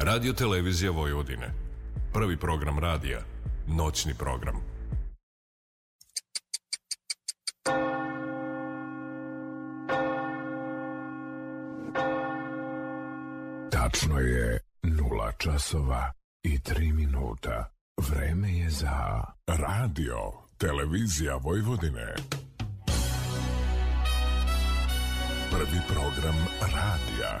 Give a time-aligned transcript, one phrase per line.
[0.00, 1.50] Radio Televizija Vojvodine.
[2.12, 3.20] Prvi program radija.
[3.66, 4.54] Noćni program.
[13.70, 17.70] Tačno je nula časova i tri minuta.
[17.96, 20.16] Vreme je za radio,
[20.58, 22.14] televizija Vojvodine.
[25.50, 27.40] Prvi program radija.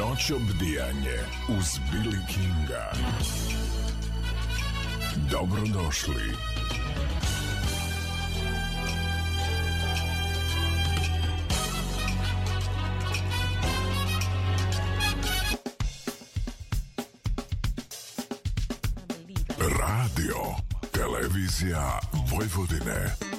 [0.00, 1.18] Noć obdijanje
[1.48, 2.92] uz Billy Kinga.
[5.30, 6.32] Dobrodošli.
[19.58, 20.36] Radio,
[20.92, 23.29] televizija Vojvodine.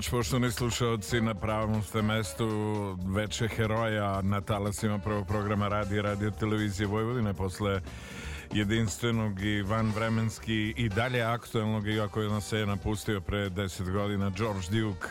[0.00, 2.46] Noć, poštovani slušalci, na pravom ste mestu
[3.06, 7.80] veče heroja na talasima prvog programa radi radio televizije Vojvodine posle
[8.52, 14.66] jedinstvenog i vanvremenski i dalje aktuelnog, iako je nas se napustio pre 10 godina, George
[14.70, 15.06] Duke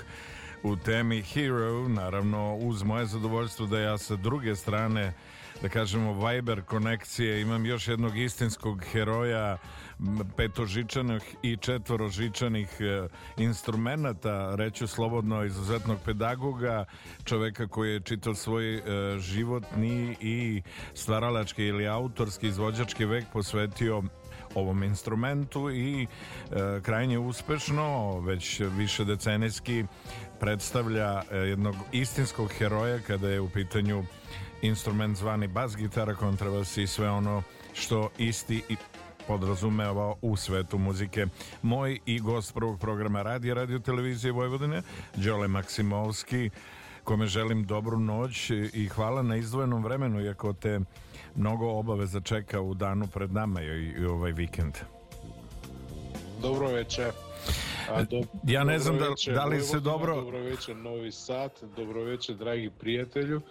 [0.63, 5.13] u temi Hero, naravno uz moje zadovoljstvo da ja sa druge strane
[5.61, 9.57] da kažemo Viber konekcije imam još jednog istinskog heroja
[10.37, 13.07] petožičanih i četvorožičanih e,
[13.37, 14.55] instrumenta.
[14.55, 16.85] Reću slobodno izuzetnog pedagoga
[17.23, 18.81] čoveka koji je čitao svoj e,
[19.19, 20.61] životni i
[20.93, 24.03] stvaralački ili autorski izvođački vek posvetio
[24.55, 29.85] ovom instrumentu i e, krajnje uspešno već više decenijski
[30.39, 34.03] predstavlja e, jednog istinskog heroja kada je u pitanju
[34.61, 37.43] instrument zvani bas gitara, kontrabas i sve ono
[37.73, 38.75] što isti i
[39.29, 41.25] podrazumeva u svetu muzike.
[41.61, 44.81] Moj i gost prvog programa radija radio televizije Vojvodine,
[45.15, 46.49] Đole Maksimovski,
[47.03, 50.79] kome želim dobru noć i hvala na izdvojenom vremenu, iako te
[51.35, 54.73] mnogo obaveza čeka u danu pred nama i, i ovaj vikend.
[56.41, 57.11] Dobro večer.
[57.89, 60.15] A, do, ja ne znam da, da li se dobro...
[60.15, 63.41] Dobro večer Novi Sad, dobro večer dragi prijatelju.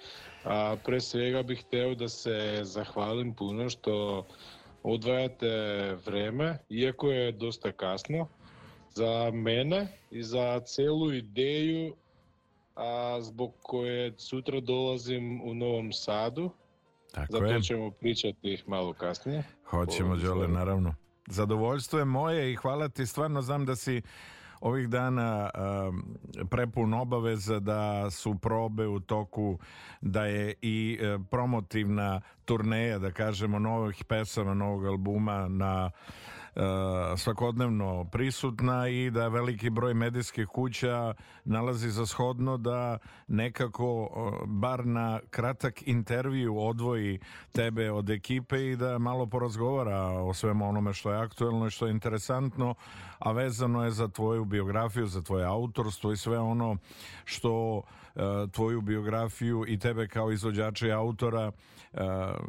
[0.45, 4.25] A, pre svega bih hteo da se zahvalim puno što
[4.93, 5.49] odvajate
[6.06, 8.29] vreme, iako je dosta kasno,
[8.94, 11.94] za mene i za celu ideju
[12.76, 16.50] a, zbog koje sutra dolazim u Novom Sadu.
[17.12, 17.62] Tako Zato je.
[17.62, 19.43] ćemo pričati malo kasnije.
[19.64, 20.94] Hoćemo, Đole, naravno.
[21.26, 24.02] Zadovoljstvo je moje i hvala ti, stvarno znam da si
[24.60, 26.19] ovih dana um,
[26.50, 29.58] prepun obaveza da su probe u toku
[30.00, 35.90] da je i uh, promotivna turneja da kažemo novih pesama novog albuma na
[37.16, 41.14] svakodnevno prisutna i da veliki broj medijskih kuća
[41.44, 47.19] nalazi za shodno da nekako uh, bar na kratak intervju odvoji
[47.53, 51.86] tebe od ekipe i da malo porazgovara o svemu onome što je aktuelno i što
[51.86, 52.74] je interesantno
[53.19, 56.77] a vezano je za tvoju biografiju, za tvoje autorstvo i sve ono
[57.24, 57.82] što uh,
[58.50, 61.53] tvoju biografiju i tebe kao izvođača i autora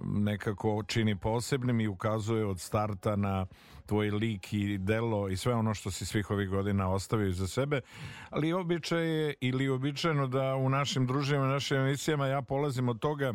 [0.03, 3.45] nekako čini posebnim i ukazuje od starta na
[3.89, 7.81] tvoj lik i delo i sve ono što si svih ovih godina ostavio za sebe,
[8.29, 13.33] ali običaj je ili običajno da u našim družima, našim emisijama ja polazim od toga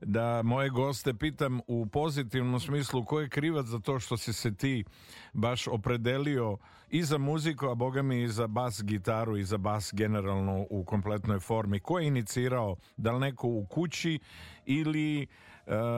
[0.00, 4.54] da moje goste pitam u pozitivnom smislu ko je krivac za to što si se
[4.54, 4.84] ti
[5.32, 6.56] baš opredelio
[6.90, 10.84] i za muziku, a boga mi i za bas gitaru i za bas generalno u
[10.84, 11.80] kompletnoj formi.
[11.80, 12.76] Ko je inicirao?
[12.96, 14.18] Da li neko u kući
[14.66, 15.26] ili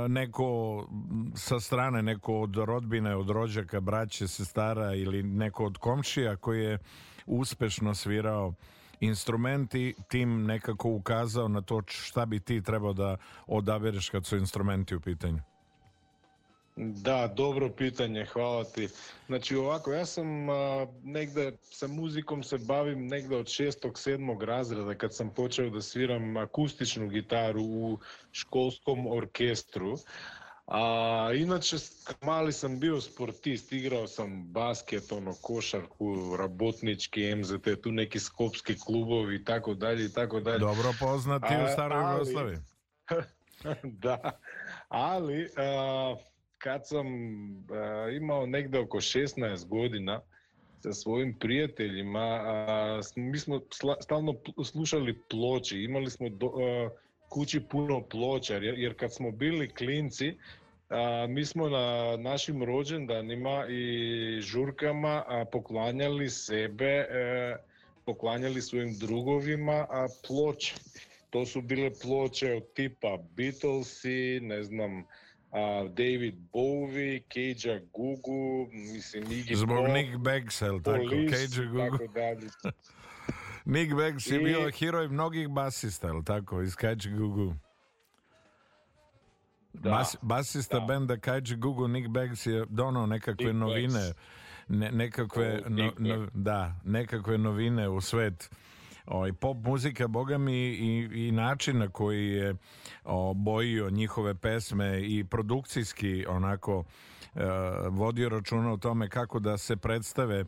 [0.08, 0.86] neko
[1.34, 6.78] sa strane, neko od rodbine, od rođaka, braće, sestara ili neko od komšija koji je
[7.26, 8.54] uspešno svirao
[9.00, 14.94] instrumenti tim nekako ukazao na to šta bi ti trebao da odabereš kad su instrumenti
[14.94, 15.49] u pitanju?
[16.82, 18.88] Da, dobro pitanje, hvala ti.
[19.26, 24.94] Znači ovako, ja sam a, negde sa muzikom se bavim negde od šestog, sedmog razreda
[24.94, 27.98] kad sam počeo da sviram akustičnu gitaru u
[28.32, 29.96] školskom orkestru.
[30.66, 31.76] A inače
[32.20, 39.36] mali sam bio sportist, igrao sam basket, ono košarku, rabotnički MZT, tu neki skopski klubovi
[39.36, 40.58] i tako dalje i tako dalje.
[40.58, 42.58] Dobro poznati u staroj Jugoslaviji.
[44.04, 44.30] da,
[44.88, 46.16] ali a,
[46.62, 47.06] kad sam
[47.70, 50.20] a, imao negde oko 16 godina
[50.82, 56.90] sa svojim prijateljima, a, mi smo sla, stalno slušali ploče, imali smo do, a,
[57.28, 60.34] kući puno ploča, jer, jer kad smo bili klinci,
[60.88, 67.56] a, mi smo na našim rođendanima i žurkama a, poklanjali sebe, e,
[68.04, 70.74] poklanjali svojim drugovima a, ploče.
[71.30, 75.04] To su bile ploče od tipa Beatlesi, ne znam,
[75.52, 81.08] a, David Bowie, Cage Gugu, mislim Iggy Zbog Pop, Nick Beggs, el tako?
[81.30, 81.98] Cage Gugu.
[81.98, 82.48] tako dalje.
[83.64, 83.92] Nick
[84.26, 86.62] je I- bio heroj mnogih basista, el tako?
[86.62, 87.54] Iz Cage Gugu.
[89.72, 90.86] Da, Bas, basista da.
[90.86, 94.12] benda Cage Gugu Nick Beggs je donao nekakve Nick novine
[94.68, 98.50] ne, nekakve no, no, da, nekakve novine u svet
[99.06, 102.54] ovaj, pop muzika, boga mi, i, i način na koji je
[103.04, 106.84] obojio njihove pesme i produkcijski onako
[107.34, 107.40] e,
[107.88, 110.44] vodio računa o tome kako da se predstave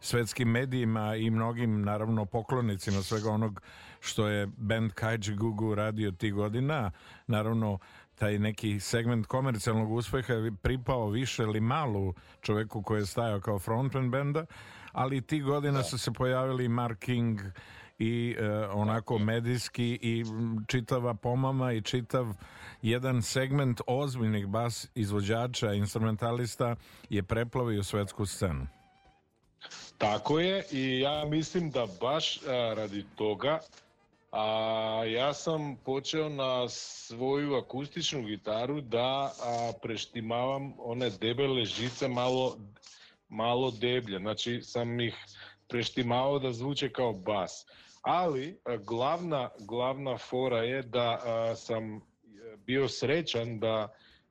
[0.00, 3.62] svetskim medijima i mnogim naravno poklonicima svega onog
[4.00, 6.90] što je band Kaiji Gugu radio tih godina
[7.26, 7.78] naravno
[8.14, 13.58] taj neki segment komercijalnog uspeha je pripao više ili malu čoveku koji je stajao kao
[13.58, 14.46] frontman benda
[14.92, 15.84] ali ti godina da.
[15.84, 17.40] su se pojavili Mark King
[18.00, 20.24] i e, onako medijski i
[20.68, 22.26] čitava pomama i čitav
[22.82, 26.76] jedan segment ozbiljnih bas izvođača, instrumentalista
[27.10, 28.66] je preplavio svetsku scenu.
[29.98, 33.58] Tako je i ja mislim da baš a, radi toga
[34.32, 42.56] a ja sam počeo na svoju akustičnu gitaru da a, preštimavam one debele žice malo
[43.30, 45.14] malo deblje, znači sam ih
[45.68, 47.66] preštimao da zvuče kao bas.
[48.02, 52.00] Ali glavna, glavna fora je da a, sam
[52.66, 53.88] bio srećan da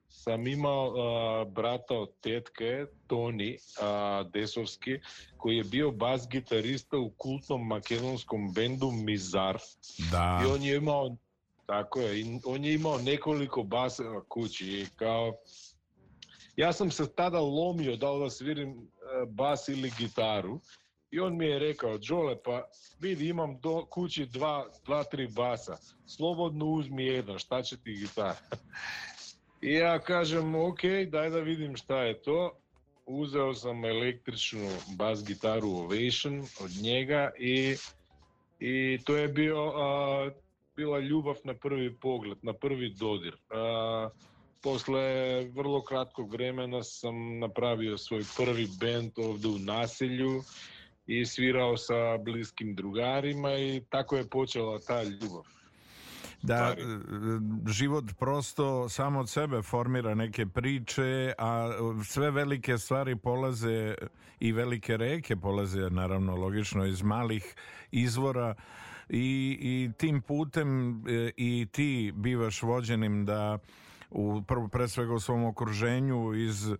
[0.10, 5.00] sam imao a, brata od tetke, Toni a, Desovski,
[5.38, 9.58] koji je bio bas gitarista u kultnom makedonskom bendu Mizar.
[10.12, 10.42] Da.
[10.44, 11.16] I on je imao
[11.66, 15.34] tako je, on je imao nekoliko basa kući i kao
[16.56, 18.92] ja sam se tada lomio da li da svirim
[19.28, 20.60] bas ili gitaru
[21.12, 22.68] i on mi je rekao, Đole, pa
[23.00, 28.36] vidi imam do kući dva, dva, tri basa, slobodno uzmi jedan, šta će ti gitara?
[29.62, 32.58] I ja kažem, ok, daj da vidim šta je to.
[33.06, 37.76] Uzeo sam električnu bas gitaru Ovation od njega i,
[38.60, 40.32] i to je bio, a,
[40.76, 43.38] bila ljubav na prvi pogled, na prvi dodir.
[43.50, 44.10] A,
[44.62, 50.44] posle vrlo kratkog vremena sam napravio svoj prvi band ovde u naselju
[51.10, 55.44] i svirao sa bliskim drugarima i tako je počela ta ljubav.
[56.42, 56.76] Da,
[57.68, 61.72] život prosto samo od sebe formira neke priče, a
[62.06, 63.96] sve velike stvari polaze
[64.40, 67.56] i velike reke polaze naravno logično iz malih
[67.92, 68.56] izvora
[69.10, 73.58] i, i tim putem e, i ti bivaš vođenim da
[74.10, 76.78] u prvo pre svega u svom okruženju iz e,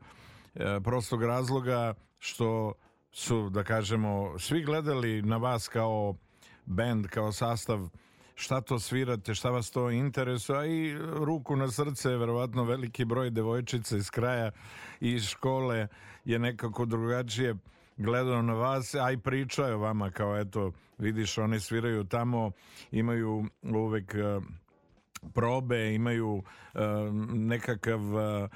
[0.84, 2.74] prostog razloga što
[3.12, 6.16] su da kažemo svi gledali na vas kao
[6.66, 7.90] band kao sastav
[8.36, 13.30] šta to svirate, šta vas to interesuje, a i ruku na srce, verovatno veliki broj
[13.30, 14.52] devojčica iz kraja
[15.00, 15.88] i iz škole
[16.26, 17.56] je nekako drugačije
[17.98, 22.52] gledao na vas, a i pričao o vama kao eto, vidiš, oni sviraju tamo,
[22.92, 24.44] imaju uvek uh,
[25.34, 26.44] probe, imaju uh,
[27.34, 28.50] nekakav uh,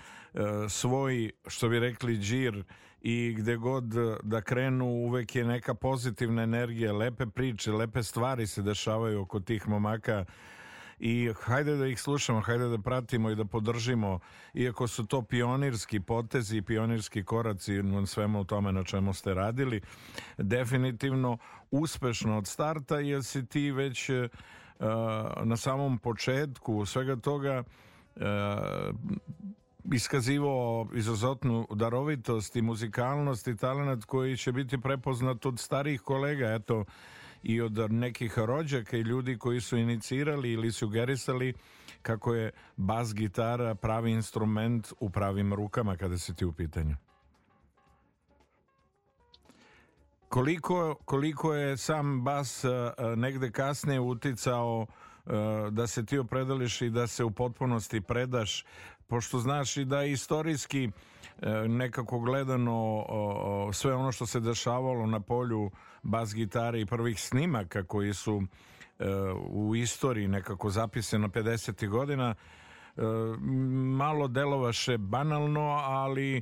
[0.70, 2.64] svoj, što bi rekli, džir
[3.04, 3.84] i gde god
[4.24, 9.68] da krenu uvek je neka pozitivna energija, lepe priče, lepe stvari se dešavaju oko tih
[9.68, 10.26] momaka.
[11.00, 14.20] I hajde da ih slušamo, hajde da pratimo i da podržimo,
[14.54, 19.82] iako su to pionirski potezi i pionirski koraci u svemu tome na čemu ste radili,
[20.38, 21.38] definitivno
[21.72, 24.28] uspešno od starta, jer si ti već uh,
[25.44, 27.64] na samom početku svega toga
[28.16, 28.24] uh,
[29.92, 36.86] iskazivao izuzetnu darovitost i muzikalnost i talent koji će biti prepoznat od starih kolega, eto,
[37.44, 41.54] i od nekih rođaka i ljudi koji su inicirali ili sugerisali
[42.02, 46.96] kako je bas gitara pravi instrument u pravim rukama kada si ti u pitanju.
[50.30, 52.66] Koliko, koliko je sam bas
[53.16, 54.86] negde kasnije uticao
[55.72, 58.66] da se ti opredeliš i da se u potpunosti predaš
[59.14, 60.90] pošto znaš i da istorijski
[61.42, 63.06] e, nekako gledano
[63.74, 65.72] sve ono što se dešavalo na polju
[66.04, 68.42] bas gitare i prvih snimaka koji su
[69.00, 69.06] e,
[69.50, 71.90] u istoriji nekako zapisano 50.
[71.90, 73.02] godina e,
[73.98, 76.42] malo delovaše banalno, ali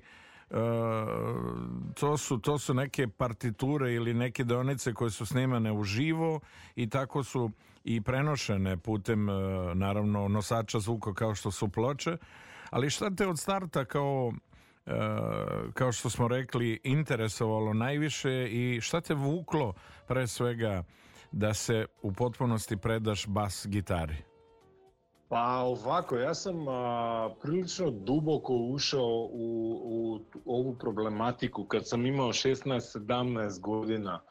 [1.94, 6.40] to su, to su neke partiture ili neke donice koje su snimane u živo
[6.76, 7.52] i tako su
[7.84, 9.28] i prenošene putem
[9.74, 12.18] naravno nosača zvuka kao što su ploče
[12.72, 14.34] Ali šta te od starta kao
[14.86, 14.92] e,
[15.74, 19.74] kao što smo rekli interesovalo najviše i šta te vuklo
[20.08, 20.84] pre svega
[21.32, 24.16] da se u potpunosti predaš bas gitari?
[25.30, 32.28] Pa ovako, ja sam a, prilično duboko ušao u, u, ovu problematiku kad sam imao
[32.28, 34.22] 16-17 godina.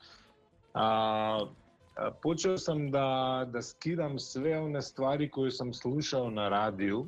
[0.75, 1.47] A,
[1.97, 7.07] a, počeo sam da, da skidam sve one stvari koje sam slušao na radiju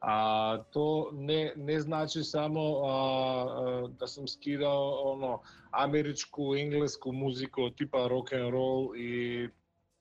[0.00, 5.40] A to ne, ne znači samo a, a, da sam skidao ono
[5.70, 9.48] američku, englesku muziku tipa rock and roll i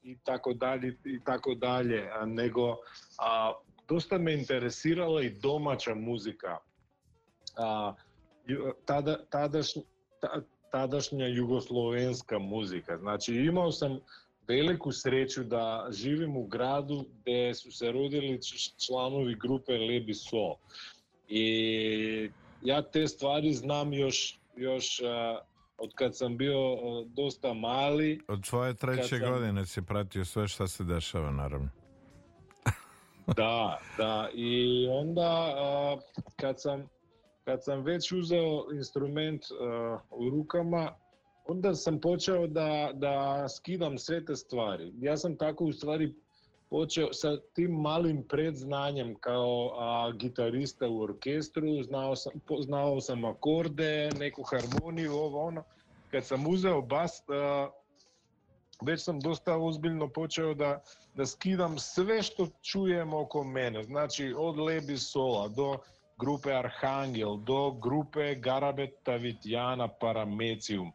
[0.03, 2.75] i tako dalje i tako dalje, nego
[3.17, 3.53] a,
[3.87, 6.57] dosta me interesirala i domaća muzika.
[7.57, 7.93] A,
[8.85, 9.67] tada, tadaš,
[10.71, 12.97] tadašnja jugoslovenska muzika.
[12.97, 13.99] Znači imao sam
[14.49, 18.39] veliku sreću da živim u gradu gde su se rodili
[18.85, 20.55] članovi grupe Lebi Sol.
[21.27, 22.29] I
[22.61, 25.01] ja te stvari znam još, još
[25.77, 26.57] od kad sam bio
[27.05, 28.21] dosta mali.
[28.27, 29.31] Od svoje treće sam...
[29.31, 31.69] godine si pratio sve šta se dešava, naravno.
[33.37, 34.29] da, da.
[34.33, 35.53] I onda
[36.35, 36.87] kad sam,
[37.43, 39.41] kad sam već uzeo instrument
[40.09, 40.95] u rukama,
[41.49, 44.93] onda sam počeo da, da skidam sve te stvari.
[44.99, 46.13] Ja sam tako u stvari
[46.69, 54.09] počeo sa tim malim predznanjem kao a, gitarista u orkestru, znao sam, znao sam akorde,
[54.19, 55.63] neku harmoniju, ovo ono.
[56.11, 57.69] Kad sam uzeo bas, a,
[58.85, 60.81] već sam dosta ozbiljno počeo da,
[61.15, 63.83] da skidam sve što čujem oko mene.
[63.83, 65.77] Znači od Lebi Sola do
[66.19, 70.91] grupe Arhangel, do grupe Garabeta Vitjana Paramecium.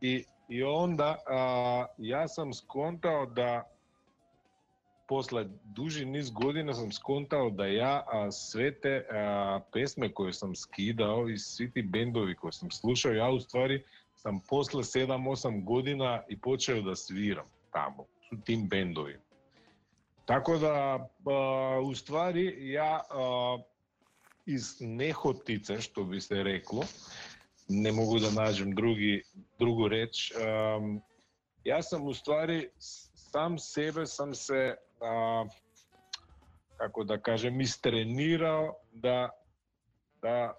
[0.00, 3.70] I, i onda a, ja sam skontao da
[5.08, 10.54] posle duži niz godina sam skontao da ja a, sve te a, pesme koje sam
[10.54, 13.84] skidao i svi ti bendovi koje sam slušao, ja u stvari
[14.14, 19.22] sam posle 7-8 godina i počeo da sviram tamo, u tim bendovima.
[20.24, 23.58] Tako da, a, u stvari, ja a,
[24.46, 26.82] iz nehotice, što bi se reklo,
[27.68, 29.22] ne mogu da nađem drugi,
[29.58, 31.02] drugu reč, um,
[31.64, 32.68] ja sam u stvari
[33.14, 35.44] sam sebe sam se a,
[36.76, 39.30] kako da kažem istrenirao da
[40.22, 40.58] da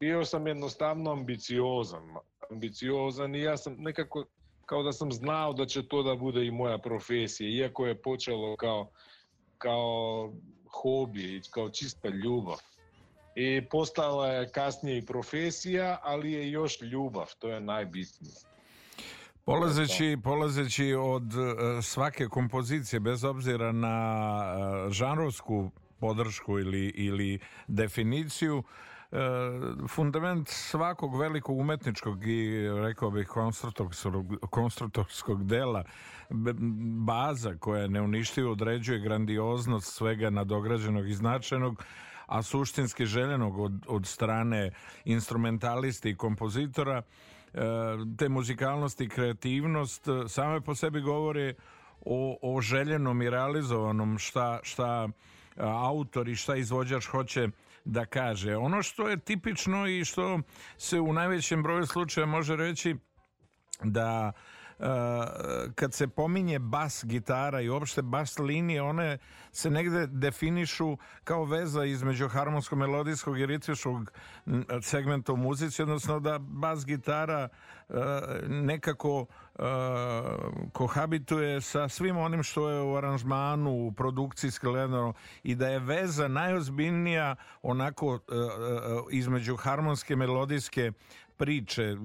[0.00, 2.02] bio sam jednostavno ambiciozan.
[2.50, 4.24] Ambiciozan i ja sam nekako
[4.66, 8.56] kao da sam znao da će to da bude i moja profesija iako je počelo
[8.56, 8.90] kao
[9.58, 10.32] kao
[10.82, 12.56] hobi kao čista ljubav
[13.34, 18.34] i postala je kasnije i profesija, ali je još ljubav, to je najbitnije.
[19.44, 21.44] Polazeći, polazeći od uh,
[21.82, 24.38] svake kompozicije, bez obzira na
[24.86, 28.64] uh, žanrovsku podršku ili, ili definiciju, uh,
[29.88, 35.84] fundament svakog velikog umetničkog i rekao bih konstruktorskog, konstruktorskog dela
[37.06, 41.84] baza koja neuništivo određuje grandioznost svega nadograđenog i značajnog
[42.32, 44.70] a suštinski željenog od, od strane
[45.04, 47.02] instrumentalisti i kompozitora,
[47.54, 47.60] e,
[48.18, 51.54] te muzikalnost i kreativnost e, same po sebi govore
[52.00, 57.48] o, o željenom i realizovanom šta, šta e, autor i šta izvođač hoće
[57.84, 58.56] da kaže.
[58.56, 60.40] Ono što je tipično i što
[60.78, 62.96] se u najvećem broju slučaja može reći
[63.82, 64.32] da
[65.74, 69.18] kad se pominje bas gitara i uopšte bas linije, one
[69.52, 74.12] se negde definišu kao veza između harmonsko-melodijskog i ritmičkog
[74.82, 77.48] segmenta u muzici, odnosno da bas gitara
[78.48, 79.26] nekako
[80.72, 86.28] kohabituje sa svim onim što je u aranžmanu, u produkciji skledano i da je veza
[86.28, 88.18] najozbiljnija onako
[89.10, 90.92] između harmonske melodijske
[91.36, 91.96] priče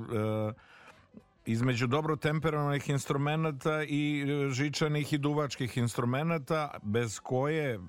[1.47, 7.79] između dobro temperovanih instrumenta i e, žičanih i duvačkih instrumenta bez koje e,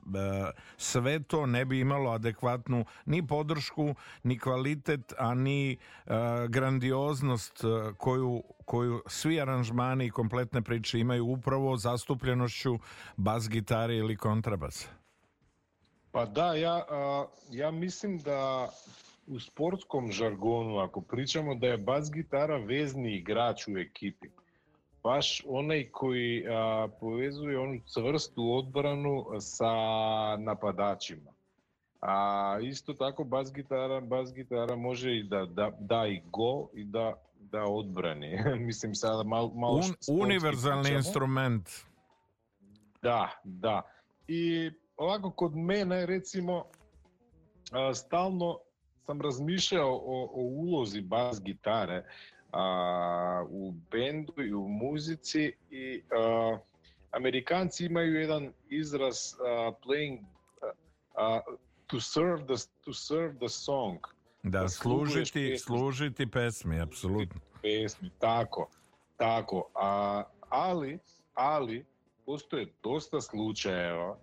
[0.76, 5.76] sve to ne bi imalo adekvatnu ni podršku, ni kvalitet, a ni e,
[6.48, 7.64] grandioznost
[7.96, 12.78] koju, koju svi aranžmani i kompletne priče imaju upravo zastupljenošću
[13.16, 14.88] bas gitare ili kontrabasa.
[16.10, 16.84] Pa da, ja,
[17.50, 18.70] ja mislim da
[19.28, 24.28] u sportskom žargonu, ako pričamo da je bas gitara vezni igrač u ekipi,
[25.02, 29.72] baš onaj koji a, povezuje onu cvrstu odbranu sa
[30.38, 31.32] napadačima.
[32.00, 36.84] A isto tako bas gitara, bas gitara može i da, da, da i go i
[36.84, 38.38] da, da odbrani.
[38.66, 39.52] Mislim sada malo...
[39.54, 40.98] malo Un, univerzalni pričamo.
[40.98, 41.70] instrument.
[43.02, 43.82] Da, da.
[44.28, 46.64] I ovako kod mene recimo
[47.72, 48.58] a, stalno
[49.08, 52.04] sam razmišljao o, o ulozi bas gitare
[52.52, 56.58] a, u bendu i u muzici i a,
[57.10, 60.18] Amerikanci imaju jedan izraz a, playing
[61.14, 61.40] a,
[61.86, 63.98] to serve the to serve the song.
[64.42, 67.40] Da, da služiti, pesmi, služiti pesmi, apsolutno.
[67.62, 68.70] Pesmi, tako,
[69.16, 69.70] tako.
[69.74, 70.98] A, ali,
[71.34, 71.84] ali,
[72.26, 74.18] postoje dosta slučajeva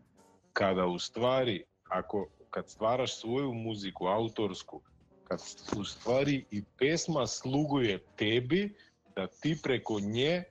[0.53, 4.81] kada u stvari, ako kad stvaraš svoju muziku, autorsku,
[5.27, 5.39] kad
[5.77, 8.75] u stvari i pesma sluguje tebi,
[9.15, 10.43] da ti preko nje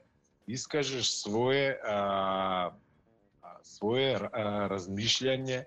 [0.47, 2.71] iskažeš svoje a,
[3.63, 4.29] svoje a,
[4.71, 5.65] razmišljanje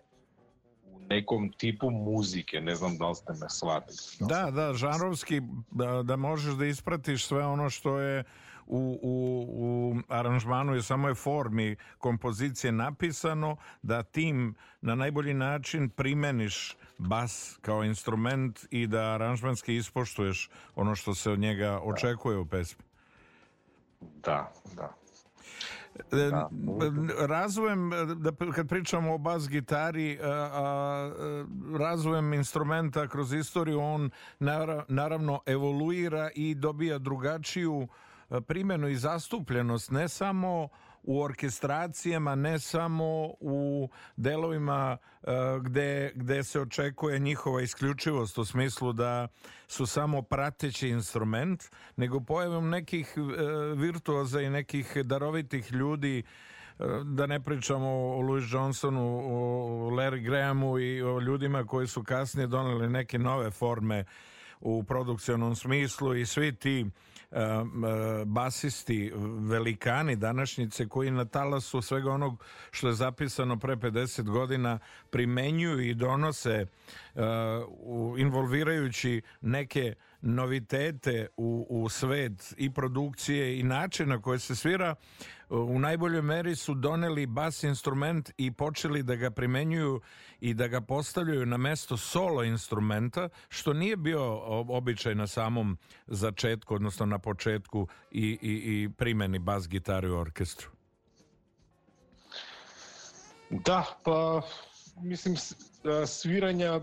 [0.86, 3.98] u nekom tipu muzike, ne znam da li ste me shvatili.
[4.20, 8.24] Da, da, žanrovski, da, da možeš da ispratiš sve ono što je
[8.68, 16.78] u, u, u aranžmanu i samoj formi kompozicije napisano, da tim na najbolji način primeniš
[16.98, 22.84] bas kao instrument i da aranžmanski ispoštuješ ono što se od njega očekuje u pesmi.
[24.02, 24.94] Da, da.
[26.12, 26.50] Da.
[27.28, 31.12] Razvojem, da kad pričamo o bas gitari, a, a,
[31.80, 34.10] razvojem instrumenta kroz istoriju, on
[34.88, 37.88] naravno evoluira i dobija drugačiju
[38.48, 40.70] primjenu i zastupljenost, ne samo
[41.04, 45.30] u orkestracijama, ne samo u delovima uh,
[45.64, 49.28] gde, gde se očekuje njihova isključivost u smislu da
[49.68, 51.64] su samo prateći instrument,
[51.96, 56.32] nego pojavom nekih uh, virtuoza i nekih darovitih ljudi uh,
[57.04, 62.48] da ne pričamo o Louis Johnsonu, o Larry Grahamu i o ljudima koji su kasnije
[62.48, 64.06] doneli neke nove forme
[64.60, 66.86] u produkcionom smislu i svi ti
[68.26, 75.80] basisti, velikani današnjice koji na talasu svega onog što je zapisano pre 50 godina primenjuju
[75.80, 76.66] i donose
[78.18, 79.96] involvirajući neke
[80.28, 84.96] novitete u, u svet i produkcije i načina koje se svira
[85.50, 90.02] u najboljoj meri su doneli bas instrument i počeli da ga primenjuju
[90.40, 96.76] i da ga postavljaju na mesto solo instrumenta, što nije bio običaj na samom začetku,
[96.76, 100.70] odnosno na početku i, i, i primeni bas gitare u orkestru.
[103.50, 104.42] Da, pa
[105.02, 105.36] mislim
[106.08, 106.80] sviranja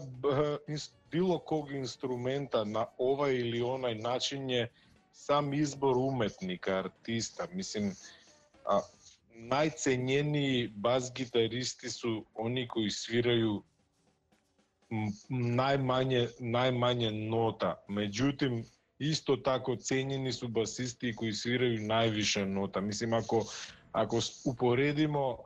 [1.15, 4.69] bilo kog instrumenta na ovaj ili onaj način je
[5.13, 7.47] sam izbor umetnika, artista.
[7.53, 7.95] Mislim,
[8.65, 8.81] a,
[9.35, 13.63] najcenjeniji bas gitaristi su oni koji sviraju
[15.29, 17.85] najmanje, najmanje nota.
[17.89, 18.65] Međutim,
[18.99, 22.81] isto tako cenjeni su basisti koji sviraju najviše nota.
[22.81, 23.47] Mislim, ako,
[23.93, 25.39] ako uporedimo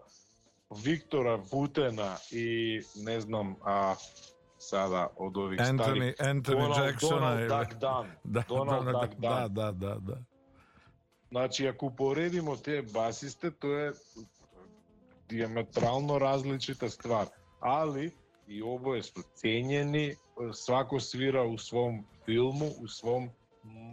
[0.85, 3.95] Viktora Vutena i ne znam, a
[4.59, 8.11] sada od ovih Anthony, starih Anthony Donald, Jacksona Donald Duck Dunn.
[8.35, 9.55] Da, Donald, Donald Duck da, Dunn.
[9.55, 10.23] da, da, da.
[11.31, 13.93] Znači, ako uporedimo te basiste, to je
[15.29, 17.27] diametralno različita stvar.
[17.61, 18.11] Ali
[18.47, 20.15] i oboje su cenjeni,
[20.55, 23.31] svako svira u svom filmu, u svom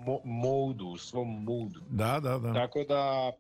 [0.06, 1.80] mo modu, u svom moodu.
[1.90, 2.54] Da, da, da.
[2.54, 3.32] Tako da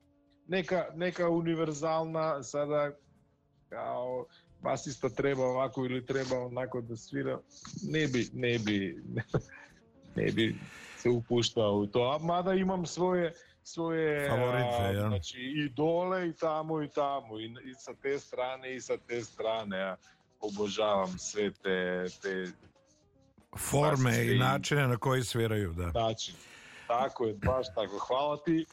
[0.47, 2.91] neka, neka univerzalna sada
[3.69, 4.25] kao
[4.65, 7.39] basista treba ovako ili treba onako da svira,
[7.83, 9.03] ne bi, ne bi,
[10.15, 10.55] ne bi
[10.97, 12.01] se upuštao u to.
[12.01, 15.07] A mada imam svoje svoje Favorite, a, ja.
[15.07, 19.21] znači i dole i tamo i tamo i, i sa te strane i sa te
[19.21, 19.95] strane ja
[20.39, 22.51] obožavam sve te, te
[23.57, 25.91] Forme i načine na koji sviraju, da.
[25.91, 26.35] način.
[26.87, 27.97] Tako je, baš tako.
[28.07, 28.65] Hvala ti.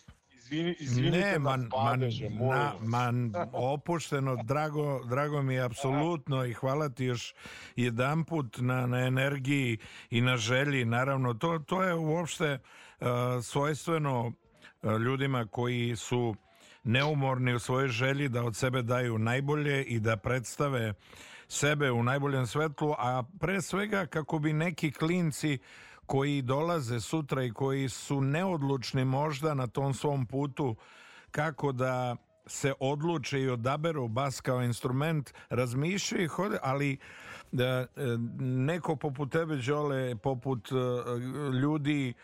[0.52, 6.44] Izvini, izvinite ne, na man, padeže, man, na, man, opušteno, drago, drago mi je apsolutno
[6.44, 7.34] i hvala ti još
[7.76, 9.78] jedan put na, na energiji
[10.10, 12.58] i na želji, naravno, to, to je uopšte
[13.00, 13.06] uh,
[13.42, 16.34] svojstveno uh, ljudima koji su
[16.84, 20.94] neumorni u svojoj želji da od sebe daju najbolje i da predstave
[21.48, 25.58] sebe u najboljem svetlu, a pre svega kako bi neki klinci
[26.12, 30.76] koji dolaze sutra i koji su neodlučni možda na tom svom putu
[31.30, 36.98] kako da se odluče i odaberu bas kao instrument, razmišljaju, hode, ali
[37.52, 37.86] da
[38.40, 40.74] neko poput tebe, Đole, poput e,
[41.62, 42.14] ljudi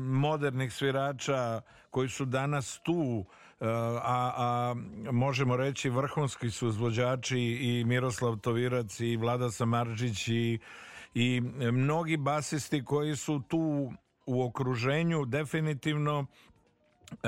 [0.00, 1.60] modernih svirača
[1.90, 3.24] koji su danas tu,
[3.60, 4.74] a, a
[5.10, 10.58] možemo reći vrhunski su izvođači i Miroslav Tovirac i Vlada Samarđić i
[11.18, 11.40] i
[11.72, 13.92] mnogi basisti koji su tu
[14.26, 17.18] u okruženju definitivno uh,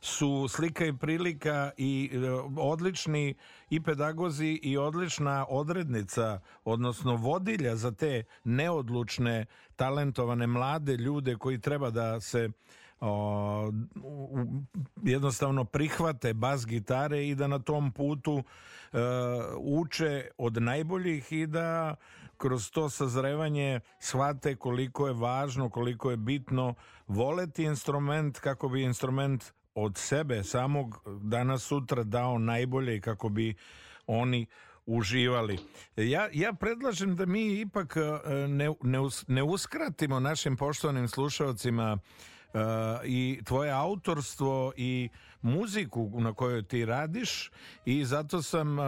[0.00, 3.34] su slika i prilika i uh, odlični
[3.70, 11.90] i pedagozi i odlična odrednica odnosno vodilja za te neodlučne talentovane mlade ljude koji treba
[11.90, 12.50] da se
[13.00, 13.72] o,
[15.02, 18.42] jednostavno prihvate bas gitare i da na tom putu uh,
[19.58, 21.96] uče od najboljih i da
[22.38, 26.74] kroz to sazrevanje shvate koliko je važno, koliko je bitno
[27.06, 29.44] voleti instrument kako bi instrument
[29.74, 33.54] od sebe samog danas sutra dao najbolje i kako bi
[34.06, 34.46] oni
[34.86, 35.58] uživali.
[35.96, 37.96] Ja, ja predlažem da mi ipak
[38.48, 41.98] ne, ne, us, ne uskratimo našim poštovanim slušalcima
[43.04, 45.08] i tvoje autorstvo i
[45.42, 47.50] muziku na kojoj ti radiš
[47.84, 48.84] i zato sam uh,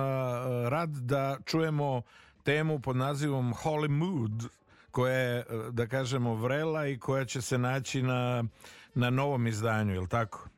[0.68, 2.02] rad da čujemo
[2.48, 4.32] temu pod nazivom Holy Mood
[4.90, 8.44] koja je, da kažemo, vrela i koja će se naći na,
[8.94, 10.48] na novom izdanju, je li tako?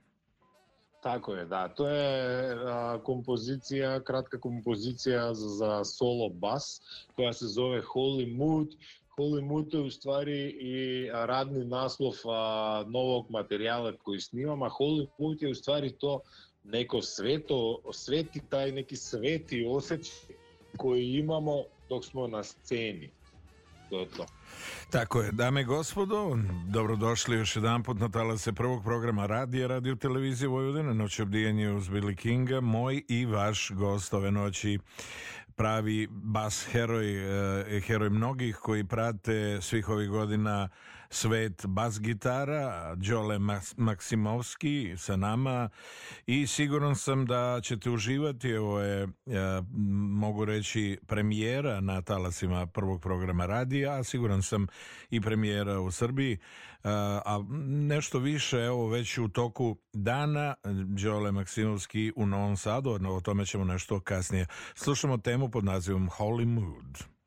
[1.03, 1.69] Tako je, da.
[1.69, 6.81] To je a, kompozicija, kratka kompozicija za, za solo bas
[7.17, 8.69] koja se zove Holy Mood.
[9.17, 15.07] Holy Mood je u stvari i radni naslov a, novog materijala koji snimam, a Holy
[15.19, 16.21] Mood je u stvari to
[16.65, 20.37] neko sveto, sveti taj neki sveti osjećaj
[20.77, 23.11] koji imamo dok smo na sceni.
[23.91, 24.27] To je to.
[24.91, 29.95] Tako je, dame i gospodo, dobrodošli još jedan put na talase prvog programa radija, radio
[29.95, 34.79] televizije Vojvodina, noć obdijanje uz Billy Kinga, moj i vaš gost ove noći
[35.57, 37.09] pravi bas heroj,
[37.77, 40.69] eh, heroj mnogih koji prate svih ovih godina
[41.11, 43.39] svet bas gitara, Đole
[43.77, 45.69] Maksimovski sa nama
[46.27, 49.63] i siguran sam da ćete uživati, ovo je, ja,
[50.11, 54.67] mogu reći, premijera na talasima prvog programa radija, a siguran sam
[55.11, 56.39] i premijera u Srbiji,
[57.25, 60.55] a nešto više, evo već u toku dana,
[61.03, 64.47] Đole Maksimovski u Novom Sadu, o tome ćemo nešto kasnije.
[64.75, 67.20] Slušamo temu pod nazivom Holy Mood.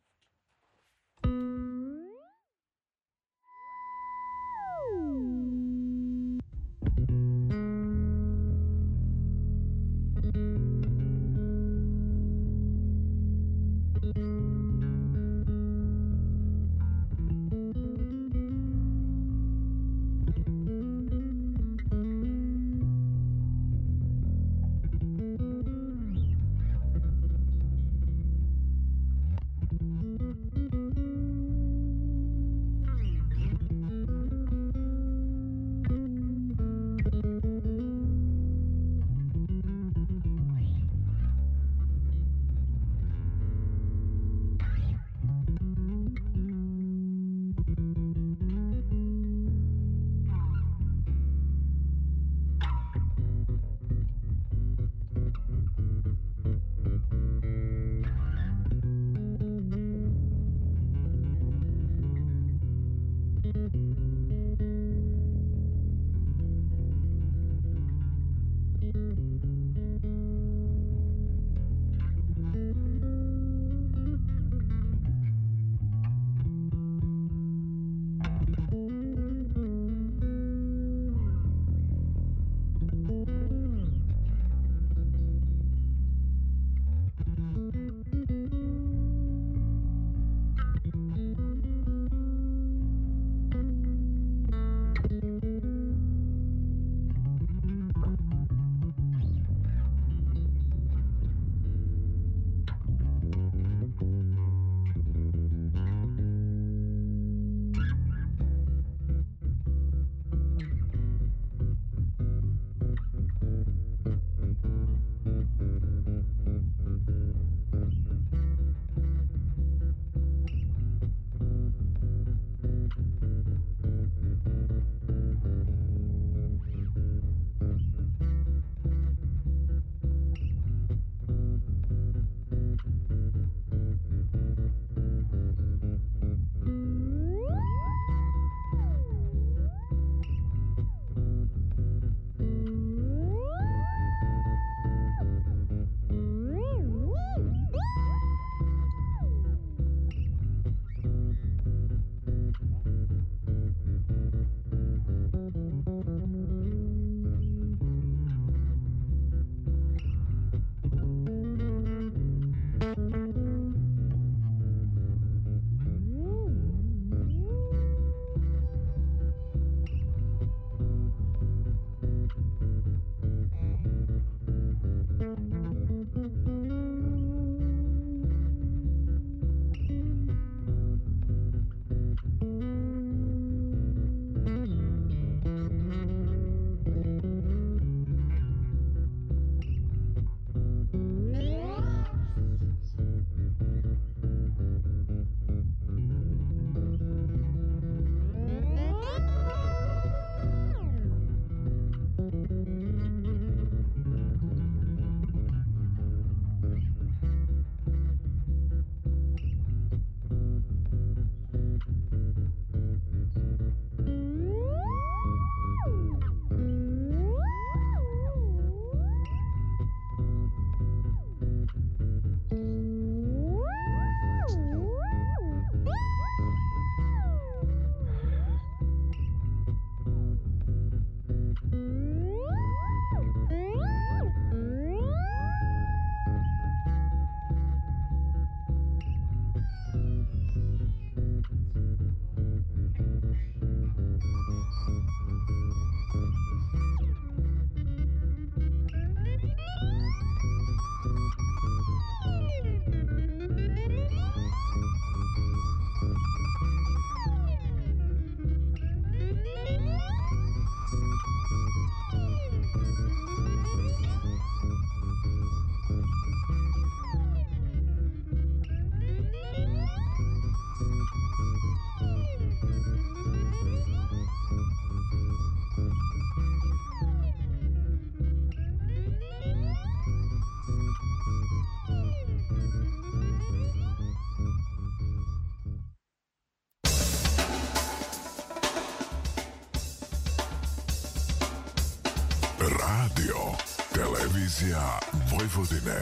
[295.44, 296.00] Vojvodine.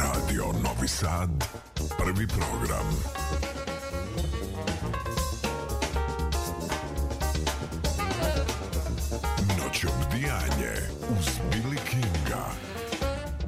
[0.00, 1.30] Radio Novi Sad,
[1.98, 2.86] prvi program.
[9.58, 10.72] Noć obdijanje
[11.10, 12.44] uz Billy Kinga.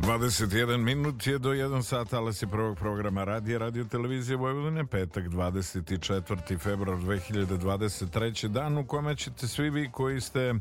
[0.00, 5.24] 21 minut je do 1 sat, ali si prvog programa radija Radio Televizije Vojvodine, petak
[5.24, 6.58] 24.
[6.58, 8.48] februar 2023.
[8.48, 10.54] dan u kome ćete svi vi koji ste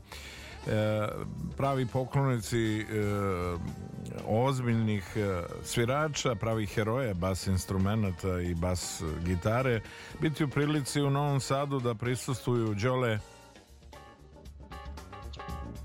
[1.57, 2.85] pravi poklonici e,
[4.27, 9.81] ozbiljnih e, svirača, pravih heroja, bas instrumenta i bas gitare,
[10.19, 13.19] biti u prilici u Novom Sadu da prisustuju Đole.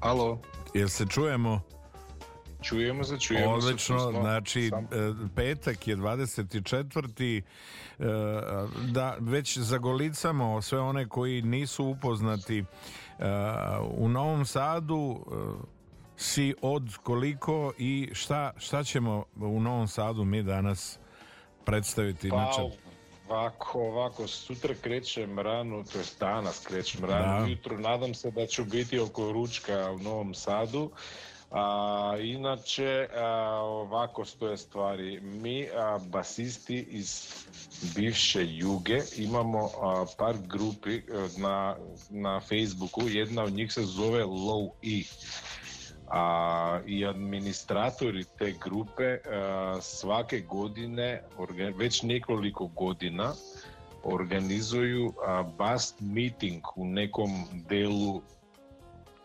[0.00, 0.40] Alo,
[0.74, 1.60] Jel se čujemo?
[2.62, 3.66] čujemo se, čujemo se.
[3.66, 4.20] Odlično, smo.
[4.20, 7.42] znači Sam- e, petak je 24.
[7.98, 8.04] e,
[8.92, 12.64] da već zagolicamo sve one koji nisu upoznati e,
[13.90, 15.34] u Novom Sadu e,
[16.16, 20.98] si od koliko i šta, šta ćemo u Novom Sadu mi danas
[21.64, 22.60] predstaviti Pa, inače
[23.28, 27.44] ovako, ovako, sutra krećem rano, to je danas krećem rano Da.
[27.44, 30.90] ujutro, nadam se da ću biti oko ručka u Novom Sadu.
[31.58, 33.26] A, inače, a,
[33.60, 35.20] ovako stoje stvari.
[35.20, 37.28] Mi, a, basisti iz
[37.94, 41.76] bivše Juge, imamo a, par grupi a, na,
[42.10, 43.00] na Facebooku.
[43.08, 45.02] Jedna od njih se zove Low E.
[46.08, 53.32] A, I administratori te grupe a, svake godine, orga- već nekoliko godina,
[54.04, 57.30] organizuju a, bus meeting u nekom
[57.68, 58.22] delu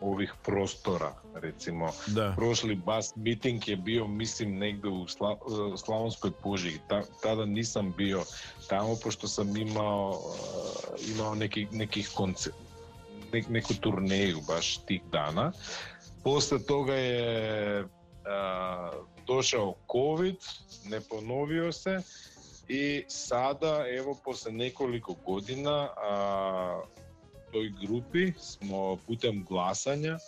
[0.02, 1.90] ovih prostora, recimo.
[2.06, 5.36] da, Prošli bus meeting je bio, mislim, negde u Sla,
[5.84, 6.80] Slavonskoj Požegi.
[6.88, 8.22] Ta, tada nisam bio
[8.68, 12.50] tamo, pošto sam imao, uh, imao neki, nekih konce,
[13.32, 15.52] nek, neku turneju baš tih dana.
[16.24, 17.88] Posle toga je uh,
[19.26, 20.36] došao COVID,
[20.84, 22.00] ne ponovio se
[22.68, 26.82] i sada, evo, posle nekoliko godina a,
[27.52, 30.18] toj grupi smo putem glasanja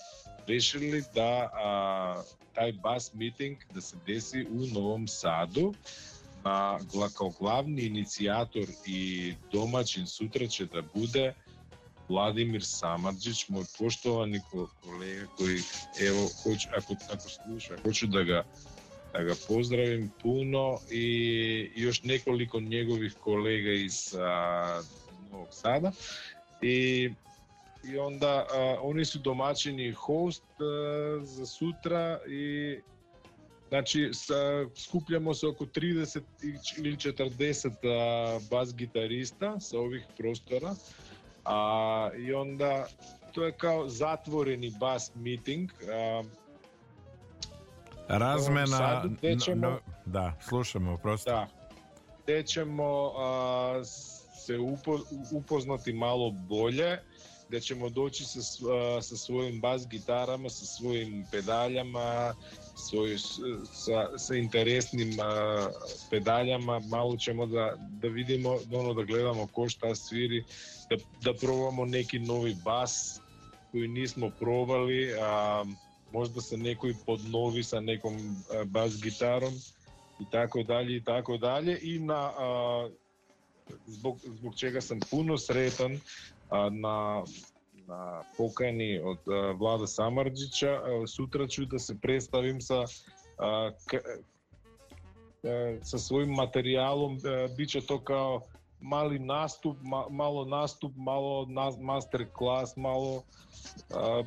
[0.47, 2.23] rešili da a,
[2.55, 5.75] taj bus meeting da se desi u Novom Sadu.
[6.45, 6.79] Na,
[7.19, 11.35] kao glavni inicijator i domaćin sutra će da bude
[12.09, 15.59] Vladimir Samarđić, moj poštovani ko- kolega koji,
[16.09, 18.45] evo, hoću, ako, ako sluša, hoću da ga
[19.13, 24.83] da ga pozdravim puno i još nekoliko njegovih kolega iz a,
[25.33, 25.93] Novog Sada
[26.65, 27.11] i
[27.85, 30.65] i onda a, oni su domaćini host a,
[31.23, 32.79] za sutra i
[33.69, 34.35] znači sa,
[34.77, 36.47] skupljamo se oko 30 i-
[36.79, 40.75] ili 40 a, bas gitarista sa ovih prostora
[41.45, 42.87] a, i onda
[43.33, 46.23] to je kao zatvoreni bas meeting a,
[48.09, 51.49] razmena gde no- da, slušamo, prosto Da.
[52.23, 53.83] Gde ćemo a,
[54.47, 55.01] se upo,
[55.33, 56.99] upoznati malo bolje,
[57.49, 58.41] gde ćemo doći sa,
[59.03, 62.35] sa svojim bas gitarama, sa svojim pedaljama,
[62.77, 63.19] svoj,
[63.73, 65.69] sa, sa interesnim a,
[66.11, 70.45] pedaljama, malo ćemo da, da vidimo, ono da gledamo ko šta sviri,
[70.91, 73.21] da, da probamo neki novi bas
[73.73, 75.65] koji nismo probali, a
[76.13, 79.55] možda se nekoj podnovi sa nekom bas gitarom
[80.21, 81.79] i tako dalje i tako dalje.
[81.83, 82.89] I na a,
[83.87, 86.01] због, због чега сум пуно сретен
[86.51, 87.25] а, на
[87.87, 92.85] на покани од а, Влада Самарџича сутра ќе да се представим со
[95.85, 97.19] со својим материјалом
[97.57, 98.43] биче тоа као
[98.85, 101.47] мали наступ, ма, мало наступ, мало
[101.81, 103.25] мастер клас, мало
[103.91, 104.25] а,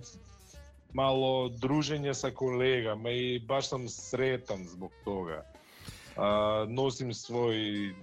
[0.93, 5.43] мало дружење со колега, ме и баш сам сретен због тога.
[6.15, 7.93] А, носим свој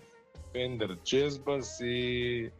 [0.54, 2.50] Fender Jazz Bass и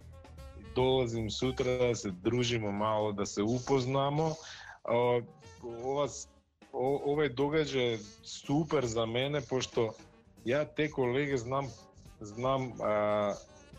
[0.75, 4.35] долазим сутра да се дружиме мало, да се упознамо.
[4.85, 6.09] Ова,
[6.75, 9.95] овај овој догаѓај е супер за мене, пошто
[10.45, 11.71] ја те колеги знам,
[12.21, 13.35] знам а,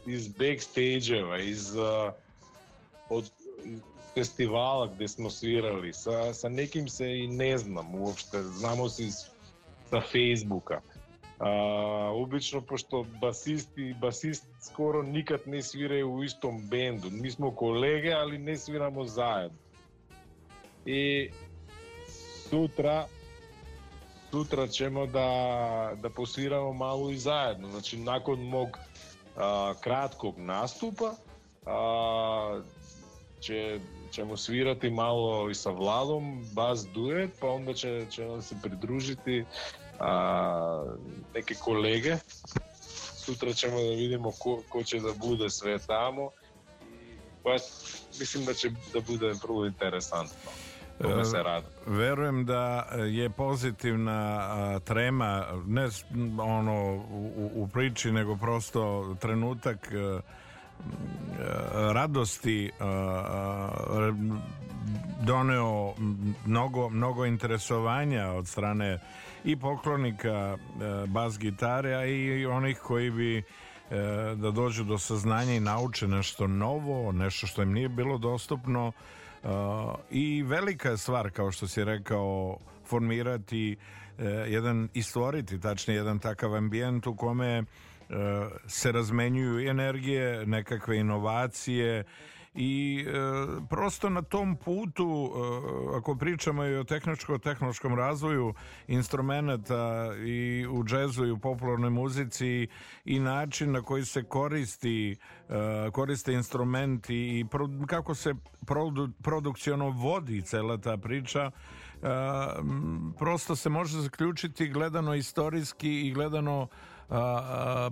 [0.08, 2.16] из бекстейджева, из а,
[3.12, 3.30] од
[4.16, 9.28] фестивала каде смо свирали, са, са неким се и не знам уопште, знамо се из,
[9.90, 10.82] са Фейсбука.
[11.40, 17.10] A, obično, pošto basisti, basist skoro nikad ne sviraju u istom bendu.
[17.12, 19.58] Mi smo kolege, ali ne sviramo zajedno.
[20.86, 21.30] I
[22.50, 23.08] sutra
[24.36, 27.72] sutra ćemo da, da posviramo malo i zajedno.
[27.72, 28.80] Znači, nakon mog
[29.38, 31.14] a, kratkog nastupa
[31.66, 32.62] a,
[33.40, 33.80] će,
[34.12, 39.46] ćemo svirati malo i sa Vladom, bas duet, pa onda će, će nam se pridružiti
[40.00, 40.86] a,
[41.36, 42.16] neke kolege.
[43.16, 46.30] Sutra ćemo da vidimo ko, ko će da bude sve tamo.
[47.44, 47.52] Pa,
[48.20, 50.52] mislim da će da bude vrlo interesantno.
[51.02, 51.66] Tome se radi.
[51.86, 55.88] Verujem da je pozitivna trema ne
[56.40, 59.92] ono u, u priči nego prosto trenutak
[61.74, 62.72] radosti
[65.22, 65.94] doneo
[66.46, 69.00] mnogo, mnogo interesovanja od strane
[69.46, 70.58] i poklonika
[71.08, 73.44] bas gitare, a i onih koji bi
[74.36, 78.92] da dođu do saznanja i nauče nešto novo, nešto što im nije bilo dostupno.
[80.12, 83.76] I velika je stvar, kao što si rekao, formirati
[84.48, 87.64] jedan i stvoriti tačnije jedan takav ambijent u kome
[88.68, 92.04] se razmenjuju energije, nekakve inovacije
[92.56, 93.12] i e,
[93.70, 95.32] prosto na tom putu
[95.94, 98.54] e, ako pričamo i o tehničko-tehnološkom razvoju
[98.88, 102.68] instrumenta i u džezu i u popularnoj muzici
[103.06, 105.12] i način na koji se koristi
[105.50, 108.34] e, koriste instrumenti i pro, kako se
[108.66, 111.52] produ, produkciono vodi cela ta priča e,
[113.20, 116.68] prosto se može zaključiti gledano istorijski i gledano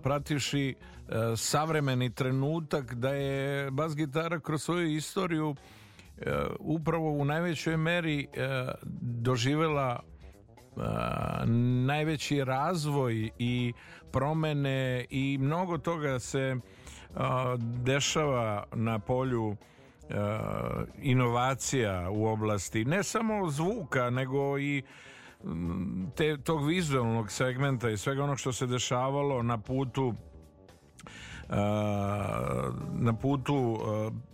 [0.03, 0.75] prativši
[1.09, 5.55] a, savremeni trenutak da je bas gitara kroz svoju istoriju
[6.25, 8.27] a, upravo u najvećoj meri
[9.01, 9.99] doživela
[11.85, 13.73] najveći razvoj i
[14.11, 16.55] promene i mnogo toga se
[17.57, 19.55] dešava na polju
[21.01, 24.83] inovacija u oblasti ne samo zvuka nego i
[26.15, 30.15] te, tog vizualnog segmenta i svega onog što se dešavalo na putu uh,
[32.93, 33.79] na putu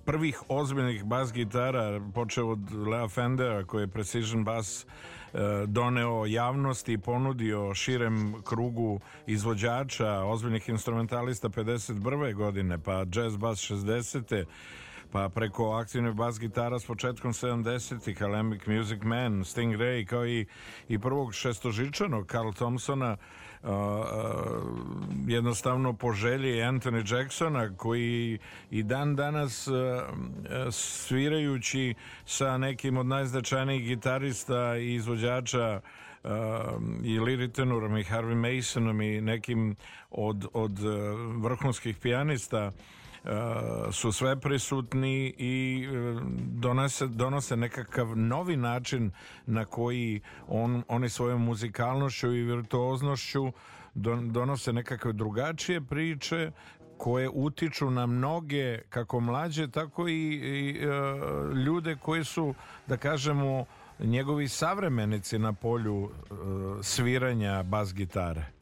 [0.05, 4.85] prvih ozbiljnih bas gitara počeo od Lea Fendera koji je Precision Bass
[5.67, 12.33] doneo javnosti i ponudio širem krugu izvođača ozbiljnih instrumentalista 51.
[12.33, 14.45] godine pa jazz bass 60
[15.11, 20.45] pa preko aktivne bas gitara s početkom 70-ih, Alemic Music Man, Stingray, kao i,
[20.87, 23.19] i prvog šestožičanog Carl Thompsona, uh,
[23.63, 23.69] uh,
[25.27, 28.39] jednostavno po želji Anthony Jacksona koji
[28.71, 29.75] i dan danas uh,
[30.71, 31.93] svirajući
[32.25, 35.81] sa nekim od najznačajnijih gitarista i izvođača
[36.23, 36.29] uh,
[37.03, 39.75] i Liri Tenorom i Harvey Masonom i nekim
[40.11, 40.79] od, od
[41.41, 42.98] vrhunskih pijanista E,
[43.91, 49.11] su sve prisutni i e, donose, donose nekakav novi način
[49.45, 53.51] na koji on, oni svojom muzikalnošću i virtuoznošću
[54.31, 56.51] donose nekakve drugačije priče
[56.97, 62.53] koje utiču na mnoge kako mlađe tako i, i uh, ljude koji su
[62.87, 63.65] da kažemo
[63.99, 66.09] njegovi savremenici na polju
[66.81, 68.58] sviranja bas gitare.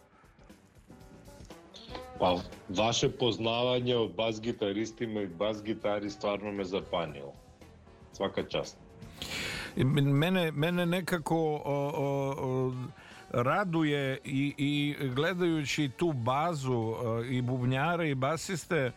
[2.20, 2.36] Pa,
[2.70, 7.34] vaše poznavanje o bas gitaristima i bas gitari stvarno me zapanjilo.
[8.13, 8.78] Svaka čast.
[9.76, 12.74] Mene, mene nekako o, o, o,
[13.32, 16.95] raduje i, i gledajući tu bazu
[17.30, 18.91] i bubnjare i basiste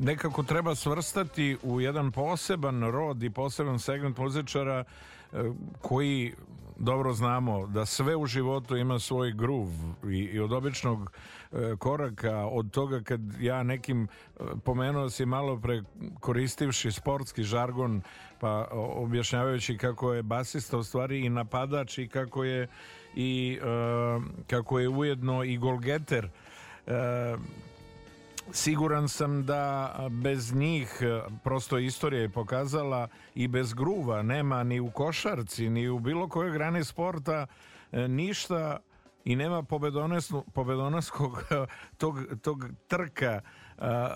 [0.00, 4.84] nekako treba svrstati u jedan poseban rod i poseban segment muzičara
[5.32, 5.36] e,
[5.80, 6.32] koji
[6.76, 9.68] dobro znamo da sve u životu ima svoj gruv
[10.10, 11.12] i, i od običnog
[11.52, 15.82] e, koraka od toga kad ja nekim e, pomenuo si malo pre
[16.20, 18.02] koristivši sportski žargon
[18.40, 22.68] pa objašnjavajući kako je basista u stvari i napadač i kako je
[23.14, 23.66] i e,
[24.46, 26.28] kako je ujedno i golgeter.
[26.86, 27.36] E,
[28.50, 31.00] Siguran sam da bez njih
[31.44, 36.52] prosto istorija je pokazala i bez gruva nema ni u košarci ni u bilo kojoj
[36.52, 37.46] grani sporta
[37.92, 38.78] e, ništa
[39.24, 39.62] i nema
[40.54, 41.44] pobedonoskog
[41.98, 43.40] tog, tog trka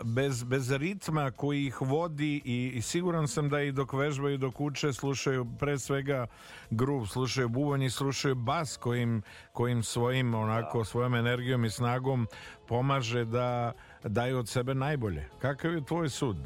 [0.04, 4.60] bez, bez ritma koji ih vodi i, i siguran sam da i dok vežbaju dok
[4.60, 6.26] uče slušaju pre svega
[6.70, 9.22] gruv, slušaju bubanj i slušaju bas kojim,
[9.52, 12.28] kojim svojim onako svojom energijom i snagom
[12.68, 13.72] pomaže da
[14.08, 15.24] daju od sebe najbolje.
[15.38, 16.36] Kakav je tvoj sud?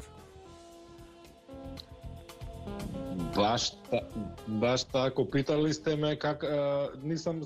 [3.35, 3.99] Baš, ta,
[4.47, 7.41] baš tako, pitali ste me kak, uh, nisam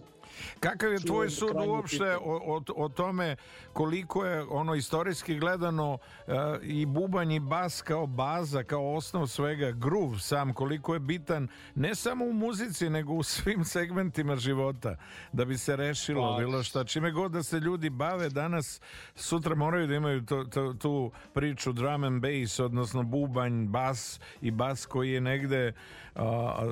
[0.59, 3.35] Kakav je tvoj sud uopšte o, o, o, tome
[3.73, 9.71] koliko je ono istorijski gledano uh, i bubanj i bas kao baza, kao osnov svega,
[9.71, 14.95] groove sam, koliko je bitan ne samo u muzici, nego u svim segmentima života,
[15.31, 16.83] da bi se rešilo pa, bilo šta.
[16.83, 18.81] Čime god da se ljudi bave danas,
[19.15, 24.51] sutra moraju da imaju to, to, tu priču drum and bass, odnosno bubanj, bas i
[24.51, 25.73] bas koji je negde
[26.15, 26.21] uh,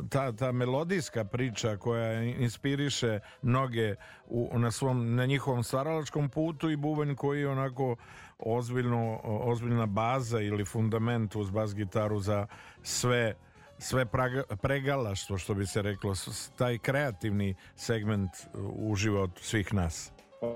[0.09, 3.19] ta, ta melodijska priča koja inspiriše
[3.53, 3.95] mnoge
[4.27, 7.95] u, na, svom, na njihovom stvaralačkom putu i bubanj koji je onako
[8.39, 12.47] ozbiljno, ozbiljna baza ili fundament uz bas gitaru za
[12.83, 13.35] sve
[13.79, 16.13] sve praga, pregalaštvo što bi se reklo
[16.55, 18.31] taj kreativni segment
[18.75, 20.47] u životu svih nas pa,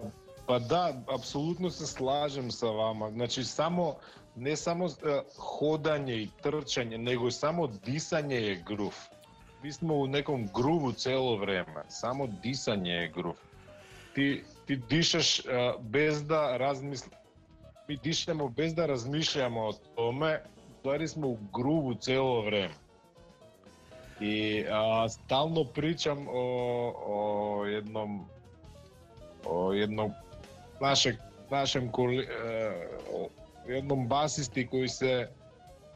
[0.47, 3.95] pa da, apsolutno se slažem sa vama znači samo
[4.35, 4.91] ne samo uh,
[5.37, 8.93] hodanje i trčanje, nego samo disanje je gruv.
[9.67, 11.83] писмо у неком груву цело време.
[11.89, 13.35] Само дисање е грув.
[14.15, 17.11] Ти, ти дишаш а, без да размислиш.
[17.89, 20.39] Ми дишеме без да размишляме о томе,
[20.83, 22.75] дори сме у груву цело време.
[24.21, 28.29] И а, стално причам о, о едном
[29.45, 30.13] о едном
[30.81, 31.17] нашем,
[31.51, 32.27] нашем коли,
[33.11, 33.27] о,
[33.67, 35.27] едном басисти кој се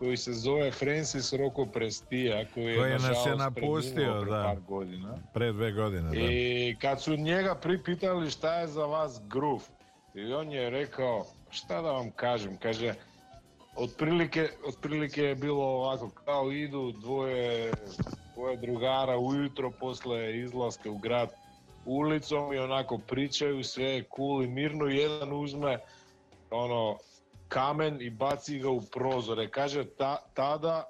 [0.02, 4.44] koji se zove Francis Rocco Prestija, koji koji je nas je napustio da.
[4.44, 5.18] par godina.
[5.34, 6.20] Pre dve godine, da.
[6.20, 9.64] I kad su njega pripitali šta je za vas groove,
[10.16, 12.94] i on je rekao, šta da vam kažem, kaže,
[13.76, 17.72] otprilike, otprilike je bilo ovako, kao idu dvoje,
[18.36, 21.30] dvoje drugara ujutro posle izlaska u grad
[21.86, 25.80] ulicom i onako pričaju, sve je cool i mirno, jedan uzme
[26.52, 26.98] ono
[27.52, 29.50] kamen i baci ga u prozore.
[29.50, 30.84] Kaže, ta, tada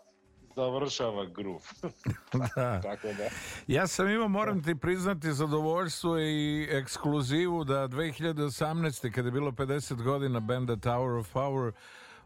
[0.55, 1.59] završava gruv.
[2.55, 2.81] da.
[2.81, 3.29] Tako da.
[3.67, 9.11] Ja sam imao, moram ti priznati, zadovoljstvo i ekskluzivu da 2018.
[9.11, 11.71] kada je bilo 50 godina benda Tower of Power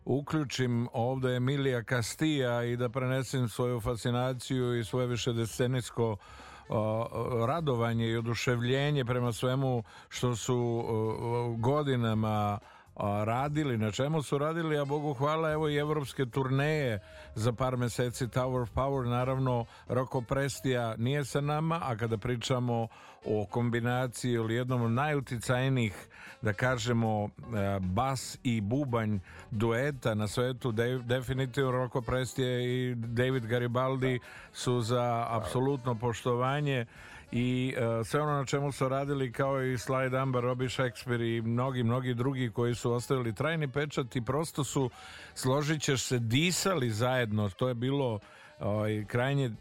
[0.06, 6.18] uključim ovde Emilija Castilla i da prenesem svoju fascinaciju i svoje više decenijsko
[7.48, 10.84] radovanje i oduševljenje prema svemu što su
[11.58, 12.60] godinama
[13.00, 17.00] radili, na čemu su radili, a Bogu hvala, evo i evropske turneje
[17.36, 18.28] za par meseci.
[18.28, 22.88] Tower of Power, naravno Roko Prestija nije sa nama, a kada pričamo
[23.26, 26.08] o kombinaciji ili jednom od najuticajnijih
[26.41, 27.30] da kažemo e,
[27.80, 29.20] bas i bubanj
[29.52, 30.72] dueta na svetu
[31.04, 34.20] definitivno Roko Prestije i David Garibaldi
[34.54, 36.86] su za apsolutno poštovanje
[37.32, 41.42] i uh, sve ono na čemu su radili kao i Sly Dunbar, Robbie Shakespeare i
[41.42, 44.90] mnogi, mnogi drugi koji su ostavili trajni pečat i prosto su,
[45.34, 47.50] složit ćeš se, disali zajedno.
[47.50, 48.20] To je bilo uh,
[49.08, 49.52] krajnje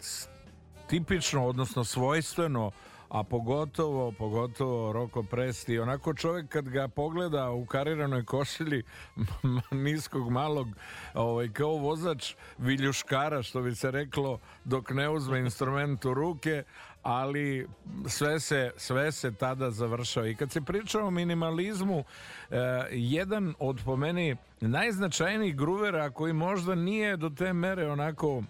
[0.88, 2.70] tipično, odnosno svojstveno
[3.14, 8.82] a pogotovo, pogotovo Roko Presti, onako čovjek kad ga pogleda u kariranoj košilji
[9.86, 10.68] niskog malog,
[11.14, 16.64] ovaj, kao vozač viljuškara, što bi se reklo, dok ne uzme instrument u ruke,
[17.04, 17.68] ali
[18.06, 20.26] sve se, sve se tada završao.
[20.26, 22.04] I kad se priča o minimalizmu,
[22.50, 22.56] eh,
[22.90, 28.42] jedan od po meni najznačajnijih gruvera koji možda nije do te mere onako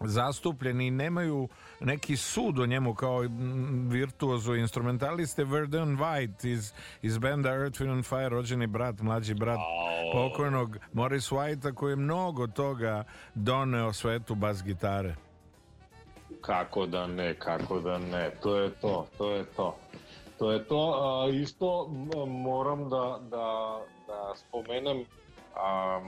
[0.00, 1.48] zastupljeni i nemaju
[1.80, 3.20] neki sud o njemu kao
[3.88, 6.72] virtuozu instrumentaliste Verdun White iz,
[7.02, 10.12] iz benda Earth, Wind and Fire rođeni brat, mlađi brat oh.
[10.12, 13.04] pokojnog Morris Whitea koji je mnogo toga
[13.34, 15.29] doneo svetu bas gitare
[16.40, 18.30] Како да не, како да не.
[18.42, 19.74] Тоа е то, тоа е то.
[20.38, 20.80] Тоа е то.
[20.92, 21.88] А, исто
[22.26, 25.04] морам да, да, да споменам
[25.54, 26.00] а,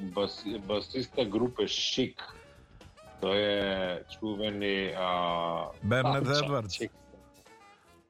[0.00, 2.22] бас, басиста групе Шик.
[3.20, 4.94] То е чувени...
[4.98, 6.78] А, Бернард Едвардс.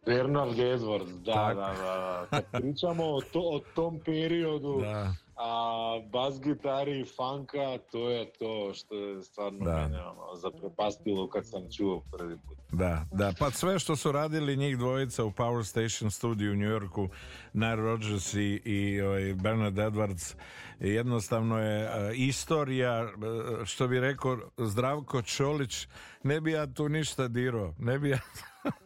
[0.06, 2.26] Бернард Едвардс, да, да, да, да.
[2.30, 5.12] Кога причамо од, од том периоду, да.
[5.44, 9.76] A bas gitari i funka, to je to što je stvarno da.
[9.76, 12.58] mene ono, zaprepastilo kad sam čuo prvi put.
[12.72, 16.70] Da, da, pa sve što su radili njih dvojica u Power Station studiju u New
[16.70, 17.08] Yorku,
[17.52, 20.34] Nile Rodgers i, i ovaj, Bernard Edwards,
[20.80, 25.86] jednostavno je uh, istorija, uh, što bi rekao Zdravko Čolić,
[26.22, 28.18] ne bi ja tu ništa dirao, ne bi ja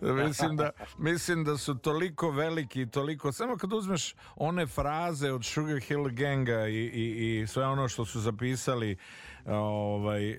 [0.00, 5.44] mislim, da, mislim da su toliko veliki i toliko, samo kad uzmeš one fraze od
[5.44, 8.96] Sugar Hill Ganga i, i, i sve ono što su zapisali
[9.46, 10.36] ovaj, e,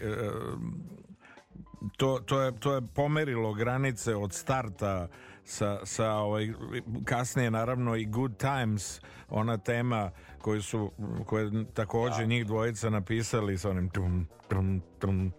[1.98, 5.08] to, to, je, to je pomerilo granice od starta
[5.44, 6.54] sa, sa ovaj,
[7.06, 10.92] kasnije naravno i Good Times ona tema koju su
[11.26, 15.32] koje takođe njih dvojica napisali sa onim tum, tum, tum,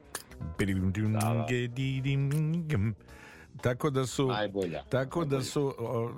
[3.62, 4.82] Tako da su Najbolja.
[4.82, 5.38] Tako Najbolja.
[5.38, 5.74] da su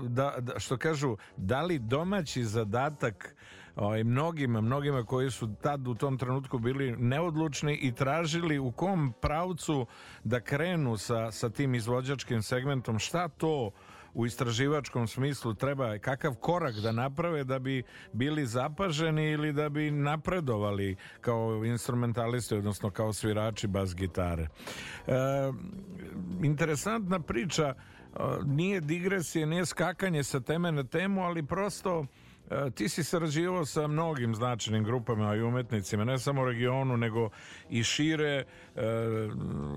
[0.09, 3.37] da, da, što kažu dali domaći zadatak
[3.77, 9.13] ovaj, mnogima, mnogima koji su tad u tom trenutku bili neodlučni i tražili u kom
[9.21, 9.87] pravcu
[10.25, 13.71] da krenu sa, sa tim izvođačkim segmentom, šta to
[14.15, 19.91] u istraživačkom smislu treba, kakav korak da naprave da bi bili zapaženi ili da bi
[19.91, 24.49] napredovali kao instrumentalisti, odnosno kao svirači bas gitare.
[25.07, 25.13] E,
[26.43, 27.75] interesantna priča,
[28.45, 32.07] nije digresije, nije skakanje sa teme na temu, ali prosto
[32.51, 37.31] E, ti si sarađivao sa mnogim značajnim grupama i umetnicima, ne samo u regionu, nego
[37.71, 38.45] i šire, e,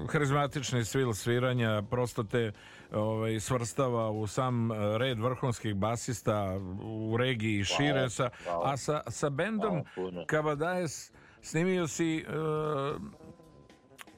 [0.09, 2.51] harizmatični svil sviranja, prosto te
[2.93, 8.29] ovaj, svrstava u sam red vrhunskih basista u regiji i šire, sa,
[8.63, 9.83] a sa, sa bendom
[10.25, 11.11] Kabadajes
[11.41, 13.01] snimio si uh,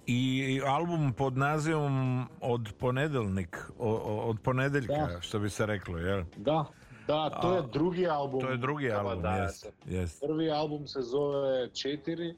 [0.05, 5.21] i album pod nazivom od ponedeljnik od ponedeljka da.
[5.21, 6.23] što bi se reklo jel?
[6.37, 6.65] da
[7.09, 8.41] da, to je drugi album.
[8.41, 10.21] To je drugi album, jest, jest.
[10.21, 12.35] Prvi album se zove Četiri,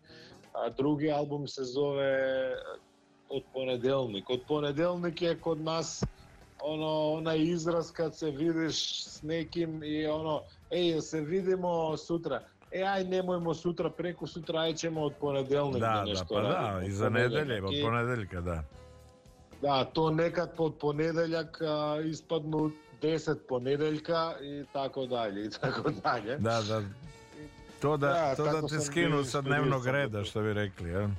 [0.53, 2.13] a drugi album se zove
[3.29, 4.29] Od ponedelnik.
[4.29, 6.03] Od ponedelnik je kod nas
[6.63, 10.41] ono, onaj izraz kad se vidiš s nekim i ono,
[10.71, 12.41] ej, se vidimo sutra.
[12.71, 16.49] E, aj, nemojmo sutra, preko sutra, aj ćemo od ponedelnika da, nešto da, pa da,
[16.49, 16.91] raditi.
[16.91, 18.63] iza nedelje, od ponedeljka, da.
[19.61, 26.37] Da, to nekad pod ponedeljak a, ispadnu 10 ponedeljka i tako dalje i tako dalje.
[26.37, 26.81] Da, da.
[27.81, 31.09] To da, da, to da te skinu sa dnevnog reda, što bi rekli, ja?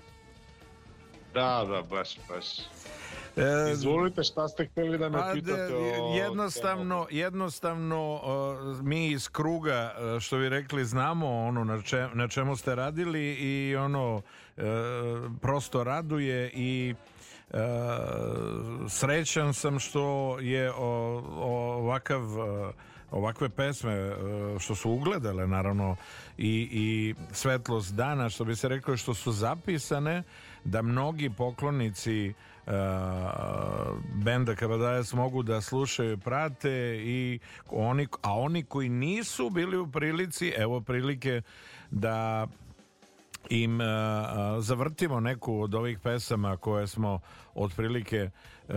[1.34, 2.46] Da, da, baš, baš.
[3.36, 6.14] E, Izvolite, šta ste hteli da me pa, pitate o...
[6.16, 8.20] Jednostavno, jednostavno
[8.82, 13.76] mi iz kruga, što bi rekli, znamo ono na, če, na čemu ste radili i
[13.76, 14.22] ono
[14.56, 14.62] e,
[15.40, 16.94] prosto raduje i
[17.52, 17.58] E,
[18.88, 21.22] srećan sam što je o,
[21.78, 22.72] ovakav e,
[23.10, 24.14] ovakve pesme e,
[24.58, 25.96] što su ugledale naravno
[26.38, 30.22] i, i svetlost dana što bi se reklo što su zapisane
[30.64, 32.34] da mnogi poklonici
[32.66, 32.72] uh,
[34.24, 37.38] benda Kabadajas mogu da slušaju prate i
[37.70, 41.42] oni, a oni koji nisu bili u prilici evo prilike
[41.90, 42.46] da
[43.50, 43.86] im uh,
[44.60, 47.20] zavrtimo neku od ovih pesama koje smo
[47.54, 48.30] otprilike
[48.68, 48.74] uh,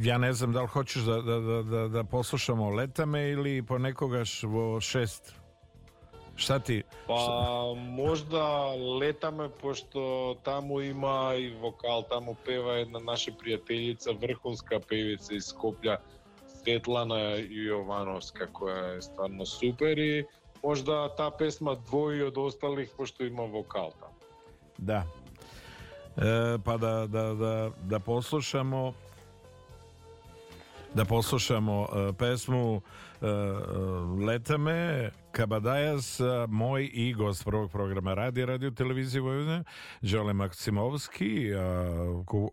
[0.00, 3.78] ja ne znam da li hoćeš da, da, da, da, da poslušamo letame ili po
[3.78, 5.45] nekoga vo šest
[6.36, 6.84] Шта ти?
[7.06, 15.34] Па, можда летаме, пошто таму има и вокал, таму пева една наша пријателица, врховска певица
[15.34, 15.96] из Скопља,
[16.46, 20.26] Светлана Јовановска, која е стварно супер и
[20.62, 24.14] можда таа песма двои од осталих, пошто има вокал таму.
[24.78, 25.06] Да.
[26.20, 28.94] Е, па да, да, да, да послушамо
[30.96, 32.82] да послушамо е, песму
[33.22, 33.30] е, е,
[34.26, 39.64] Летаме, Kabadajas, moj i gost prvog programa radi radio televizije Vojvodine,
[40.00, 41.50] Đole Maksimovski.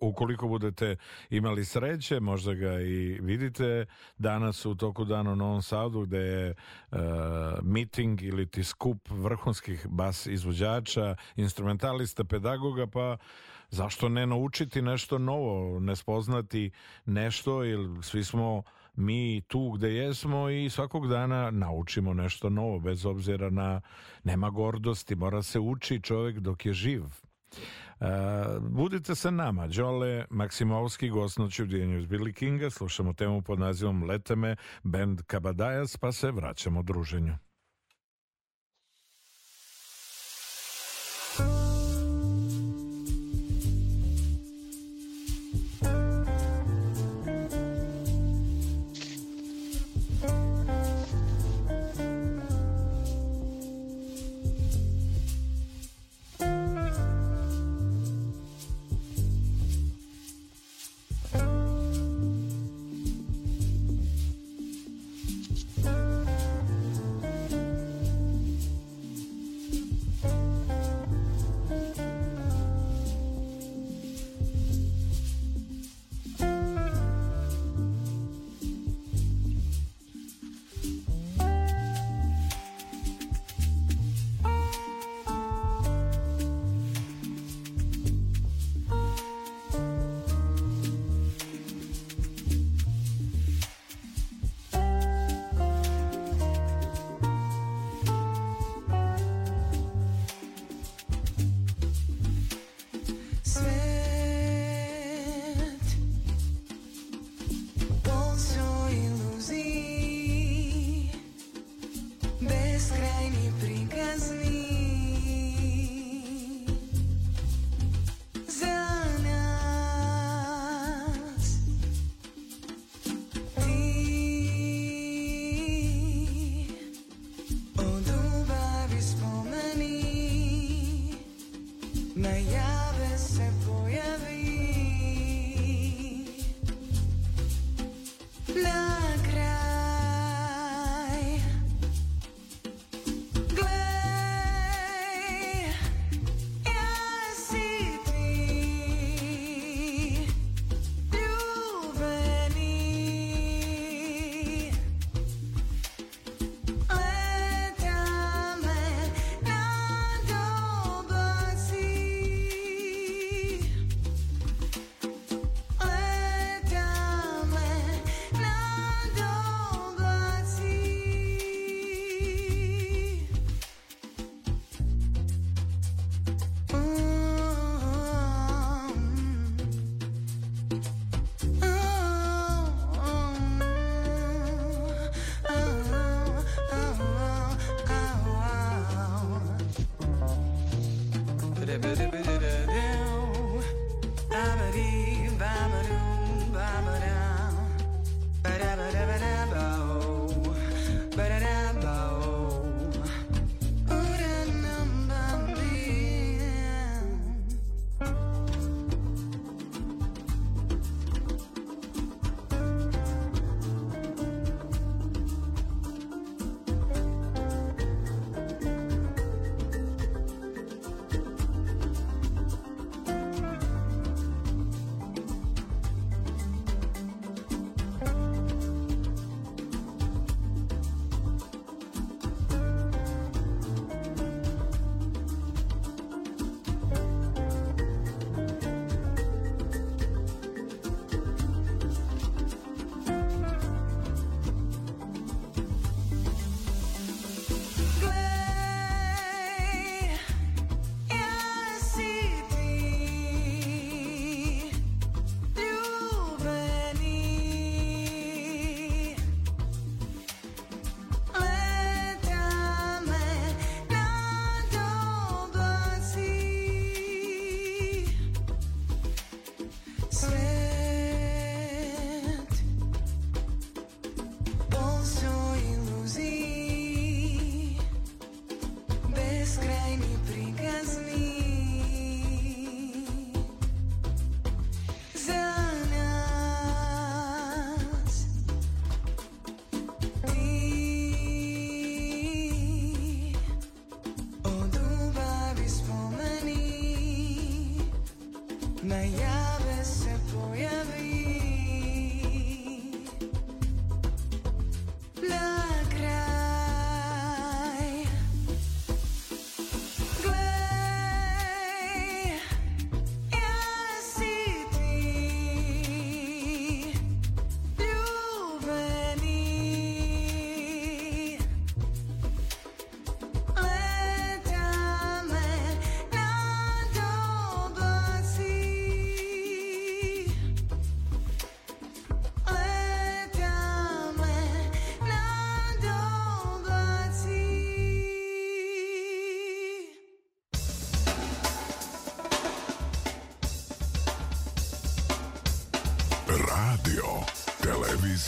[0.02, 0.96] Ukoliko budete
[1.30, 3.86] imali sreće, možda ga i vidite
[4.18, 6.56] danas u toku dana u Novom Sadu gde je
[6.92, 7.00] uh,
[7.62, 13.18] meeting ili ti skup vrhunskih bas izvođača, instrumentalista, pedagoga, pa
[13.70, 16.72] zašto ne naučiti nešto novo, ne spoznati
[17.06, 18.64] nešto, jer svi smo
[18.96, 23.82] mi tu gde jesmo i svakog dana naučimo nešto novo, bez obzira na,
[24.24, 27.04] nema gordosti, mora se uči čovjek dok je živ.
[27.04, 28.08] Uh,
[28.60, 33.60] budite sa nama, Đole Maksimovski, gost noći u Dijenju iz Billy Kinga, slušamo temu pod
[33.60, 37.43] nazivom Leteme, band Kabadajas, pa se vraćamo druženju.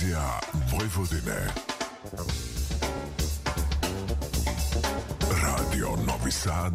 [0.05, 0.39] Televizija
[0.71, 1.47] Vojvodine.
[5.43, 6.73] Radio Novi Sad.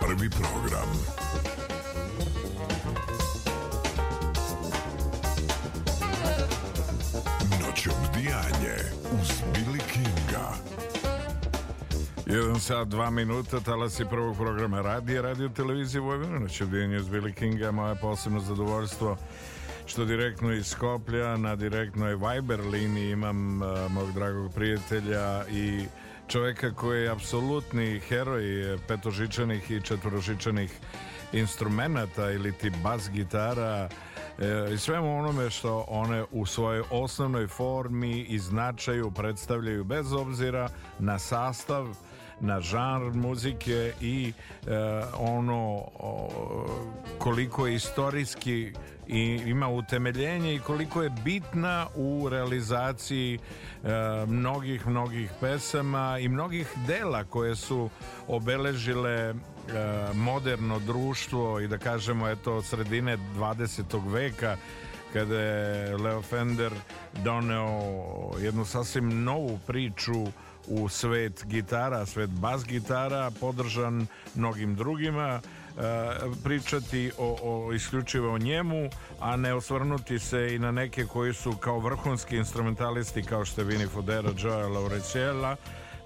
[0.00, 0.88] Prvi program.
[7.60, 8.76] Noć obdijanje
[9.20, 10.48] uz Billy Kinga.
[12.26, 17.34] Jedan sat, dva minuta, talasi prvog programa radija, radio televizije Vojvodina, noć obdijanje uz Billy
[17.34, 19.16] Kinga, moje posebno zadovoljstvo
[19.94, 25.84] što direktno iz Skoplja na direktnoj Viber liniji imam uh, mog dragog prijatelja i
[26.28, 30.78] čoveka koji je apsolutni heroj petožičanih i četvorožičanih
[31.32, 33.88] instrumenta ili ti bas gitara
[34.38, 40.68] e, i svemu onome što one u svojoj osnovnoj formi i značaju predstavljaju bez obzira
[40.98, 41.86] na sastav
[42.40, 44.32] na žanr muzike i
[44.66, 44.70] e,
[45.18, 46.30] ono o,
[47.18, 48.72] koliko je istorijski
[49.06, 53.88] i ima utemeljenje i koliko je bitna u realizaciji e,
[54.26, 57.90] mnogih, mnogih pesama i mnogih dela koje su
[58.28, 59.34] obeležile e,
[60.14, 64.12] moderno društvo i da kažemo eto sredine 20.
[64.12, 64.56] veka
[65.12, 66.72] kada je Leo Fender
[67.24, 67.80] doneo
[68.40, 70.26] jednu sasvim novu priču
[70.66, 75.40] u svet gitara, svet bas gitara, podržan mnogim drugima
[76.44, 78.90] pričati o, o isključivo o njemu,
[79.20, 83.64] a ne osvrnuti se i na neke koji su kao vrhunski instrumentalisti kao što je
[83.64, 85.56] Vini Fodera, Joe Laureciela,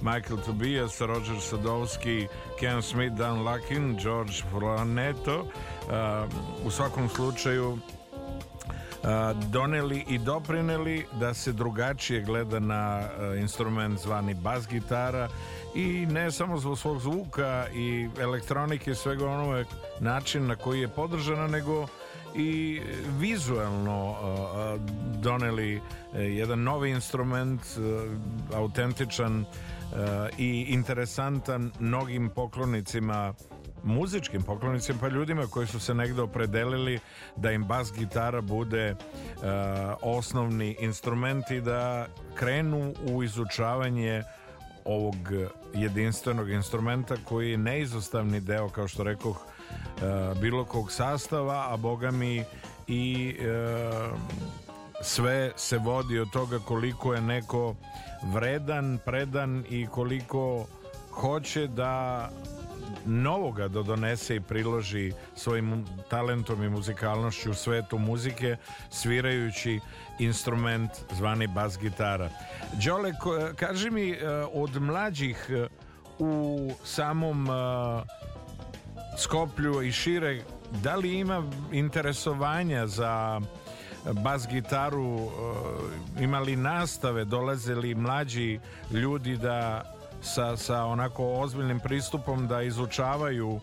[0.00, 2.26] Michael Tobias, Roger Sadowski,
[2.60, 5.46] Ken Smith, Dan Lakin, George Flaneto.
[6.64, 7.78] U svakom slučaju
[9.50, 13.08] doneli i doprineli da se drugačije gleda na
[13.40, 15.28] instrument zvani bas gitara
[15.74, 19.64] i ne samo zbog svog zvuka i elektronike i svega onome
[20.00, 21.86] način na koji je podržana nego
[22.36, 22.80] i
[23.18, 24.16] vizualno
[25.14, 25.80] doneli
[26.14, 27.60] e, jedan novi instrument
[28.54, 29.44] autentičan
[30.38, 33.34] i interesantan mnogim poklonicima
[33.82, 36.98] muzičkim poklonicima pa ljudima koji su se negde opredelili
[37.36, 39.42] da im bas gitara bude uh,
[40.02, 44.22] osnovni instrument i da krenu u izučavanje
[44.84, 45.16] ovog
[45.74, 52.10] jedinstvenog instrumenta koji je neizostavni deo kao što rekoh uh, bilo kog sastava a boga
[52.10, 52.44] mi
[52.86, 54.18] i uh,
[55.02, 57.74] sve se vodi od toga koliko je neko
[58.34, 60.66] vredan, predan i koliko
[61.10, 62.30] hoće da
[63.06, 68.56] novoga da donese i priloži svojim talentom i muzikalnošću u svetu muzike
[68.90, 69.80] svirajući
[70.18, 72.30] instrument zvani bas gitara.
[72.84, 73.12] Đole,
[73.56, 75.66] kaži mi e, od mlađih e,
[76.18, 77.52] u samom e,
[79.18, 80.42] Skoplju i šire
[80.82, 83.40] da li ima interesovanja za
[84.12, 85.30] bas gitaru
[86.20, 88.60] imali nastave dolazili mlađi
[88.92, 89.82] ljudi da
[90.22, 93.60] sa, sa onako ozbiljnim pristupom da izučavaju uh,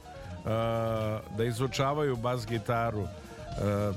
[1.37, 3.01] da izučavaju bas gitaru.
[3.01, 3.95] Uh,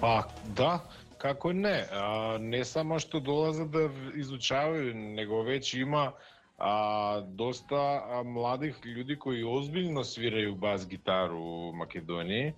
[0.00, 0.22] pa
[0.56, 0.78] da
[1.22, 1.86] kako ne.
[1.92, 6.12] A, ne samo što dolaze da izučavaju nego već ima
[6.58, 12.52] a, dosta a, mladih ljudi koji ozbiljno sviraju bas gitaru u Makedoniji.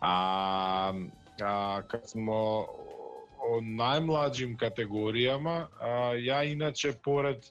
[0.00, 0.92] A,
[1.40, 2.66] a kad smo
[3.42, 5.68] o najmlađim kategorijama.
[5.80, 7.46] A, ja inače, pored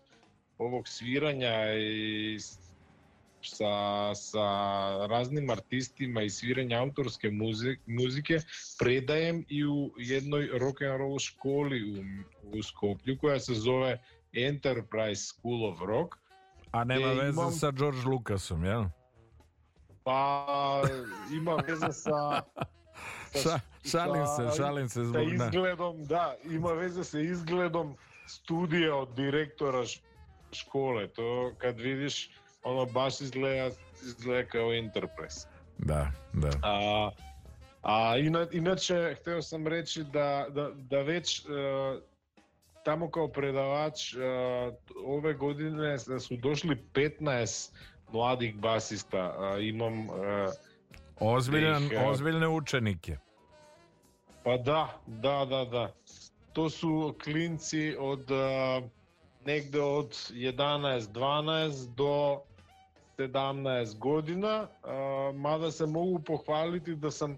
[0.57, 2.39] ovog sviranja i
[3.41, 4.47] sa, sa
[5.07, 8.39] raznim artistima i sviranja autorske muzike, muzike
[8.79, 12.03] predajem i u jednoj rock and roll školi u,
[12.57, 16.15] u Skoplju koja se zove Enterprise School of Rock.
[16.71, 17.51] A nema veze imam...
[17.51, 18.85] sa George Lucasom, jel?
[20.03, 20.81] Pa
[21.33, 22.41] ima veze sa
[23.43, 27.95] Ša, šalim se, šalim se zbog sa izgledom, da, ima veze sa izgledom
[28.27, 29.83] studija od direktora
[30.51, 31.07] škole.
[31.07, 32.29] To kad vidiš,
[32.63, 35.47] ono baš izgleda, izgleda kao Enterprise.
[35.77, 36.49] Da, da.
[36.63, 37.09] A,
[37.81, 42.01] a ina, inače, hteo sam reći da, da, da već uh,
[42.85, 44.21] tamo kao predavač uh,
[45.05, 47.71] ove godine da su došli 15
[48.11, 49.35] mladih basista.
[49.37, 50.15] Uh, imam uh,
[51.19, 53.17] Ozbiljan, ih, ozbiljne učenike.
[54.43, 55.93] Pa da, da, da, da.
[56.53, 58.83] To su klinci od uh,
[59.45, 62.41] negde od 11-12 do
[63.17, 67.37] 17 godina, uh, mada se mogu pohvaliti da sam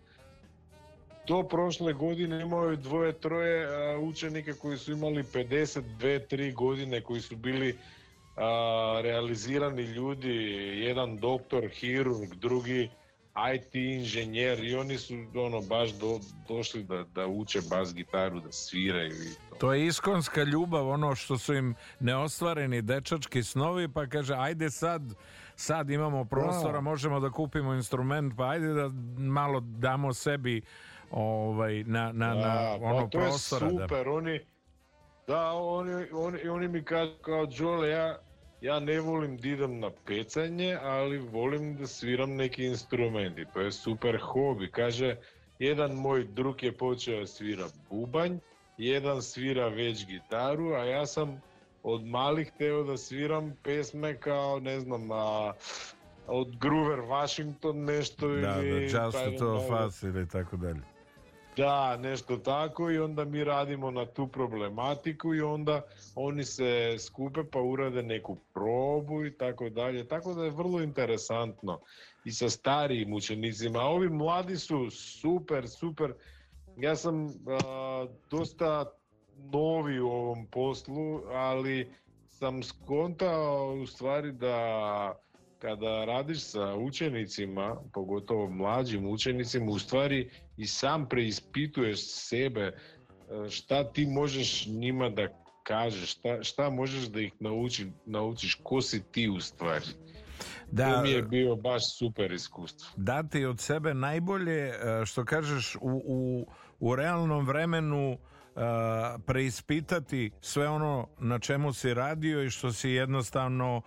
[1.28, 7.22] do prošle godine imao i dvoje, troje uh, učenika koji su imali 52-3 godine, koji
[7.22, 8.42] su bili uh,
[9.02, 10.36] realizirani ljudi,
[10.86, 12.90] jedan doktor, hirurg, drugi
[13.56, 18.52] IT inženjer i oni su ono baš do, došli da, da uče bas gitaru, da
[18.52, 19.56] sviraju i to.
[19.56, 25.02] To je iskonska ljubav, ono što su im neostvareni dečački snovi, pa kaže ajde sad,
[25.56, 26.82] sad imamo prostora, da.
[26.82, 30.62] možemo da kupimo instrument, pa ajde da malo damo sebi
[31.12, 33.70] ovaj, na, na, da, na pa ono pa to prostora.
[33.70, 34.12] To je super, da.
[34.12, 34.40] oni,
[35.28, 38.18] da, oni, oni, oni mi kažu kao Đole, ja
[38.64, 43.46] ja ne volim da idem na pecanje, ali volim da sviram neki instrumenti.
[43.54, 44.72] To je super hobi.
[44.72, 45.16] Kaže,
[45.60, 48.38] jedan moj drug je počeo da svira bubanj,
[48.78, 51.42] jedan svira već gitaru, a ja sam
[51.84, 55.54] od malih teo da sviram pesme kao, ne znam, a,
[56.28, 58.90] od Groover Washington nešto da, da ili...
[58.90, 60.93] Da, Just to Fast ili tako dalje.
[61.58, 65.82] Da, nešto tako i onda mi radimo na tu problematiku i onda
[66.16, 70.08] oni se skupe pa urade neku probu i tako dalje.
[70.08, 71.80] Tako da je vrlo interesantno
[72.26, 73.80] i sa starijim učenicima.
[73.80, 76.14] A ovi mladi su super, super.
[76.78, 78.92] Ja sam a, dosta
[79.52, 81.94] novi u ovom poslu, ali
[82.30, 85.20] sam skontao u stvari da
[85.64, 92.74] kada radiš sa učenicima, pogotovo mlađim učenicima, u stvari i sam preispituješ sebe e,
[93.50, 95.28] šta ti možeš njima da
[95.64, 99.86] kažeš, šta, šta možeš da ih nauči, naučiš, ko si ti u stvari.
[100.72, 102.90] Da, to mi je bio baš super iskustvo.
[102.96, 106.48] Dati od sebe najbolje, e, što kažeš, u, u,
[106.80, 108.62] u realnom vremenu uh,
[109.26, 113.84] preispitati sve ono na čemu si radio i što si jednostavno uh,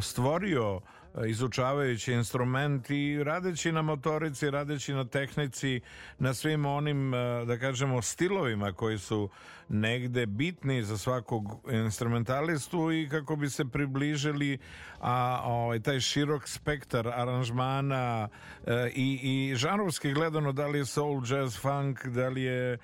[0.00, 0.80] stvorio
[1.28, 5.80] izučavajući instrument i radeći na motorici, radeći na tehnici,
[6.18, 9.28] na svim onim, e, da kažemo, stilovima koji su
[9.68, 14.58] negde bitni za svakog instrumentalistu i kako bi se približili
[15.00, 18.28] a ovaj taj širok spektar aranžmana
[18.66, 22.78] e, i, i žanrovski gledano da li je soul, jazz, funk, da li je e,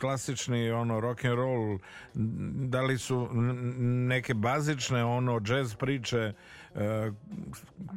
[0.00, 1.78] klasični ono rock and roll,
[2.68, 3.28] da li su
[4.08, 6.32] neke bazične ono jazz priče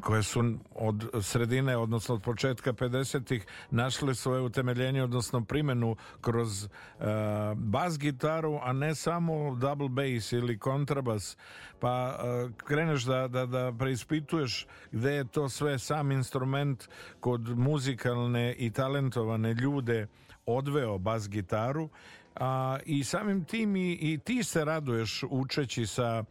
[0.01, 6.69] koje su od sredine, odnosno od početka 50-ih našle svoje utemeljenje, odnosno primenu kroz uh,
[7.55, 11.37] bas gitaru, a ne samo double bass ili kontrabas,
[11.79, 16.87] pa uh, kreneš da, da, da preispituješ gde je to sve sam instrument
[17.19, 20.07] kod muzikalne i talentovane ljude
[20.45, 21.89] odveo bas gitaru
[22.35, 26.23] a, i samim tim i, i ti se raduješ učeći sa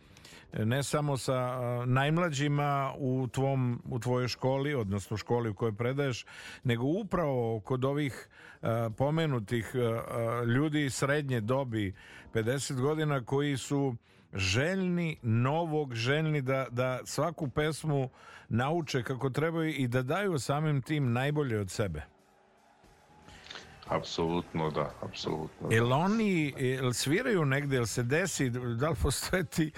[0.52, 6.26] ne samo sa najmlađima u tvom u tvojoj školi, odnosno školi u kojoj predaješ,
[6.64, 8.28] nego upravo kod ovih
[8.96, 9.72] pomenutih
[10.46, 11.94] ljudi srednje dobi
[12.34, 13.96] 50 godina koji su
[14.34, 18.10] željni novog, željni da, da svaku pesmu
[18.48, 22.17] nauče kako trebaju i da daju samim tim najbolje od sebe.
[23.88, 25.68] Apsolutno da, apsolutno.
[25.68, 25.74] Da.
[25.74, 29.72] Jel oni jel sviraju negde, jel se desi, da li postoje ti,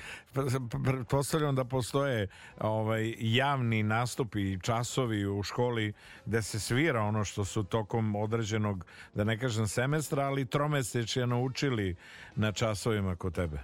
[1.11, 2.29] postavljam da postoje
[2.61, 5.93] ovaj, javni nastupi, časovi u školi
[6.27, 8.85] gde se svira ono što su tokom određenog,
[9.15, 11.97] da ne kažem semestra, ali tromesečja naučili
[12.37, 13.59] na časovima kod tebe?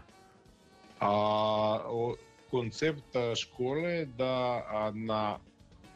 [1.01, 1.11] A,
[1.87, 2.17] o,
[2.51, 5.39] koncept škole da a, na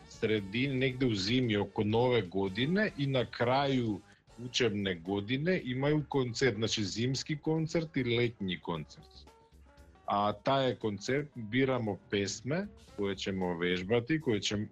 [0.09, 4.01] sredini, negde u zimi oko nove godine i na kraju
[4.45, 9.09] učebne godine imaju koncert, znači zimski koncert i letnji koncert.
[10.07, 12.67] A taj koncept biramo pesme
[12.97, 14.67] koje ćemo vežbati, koje ćemo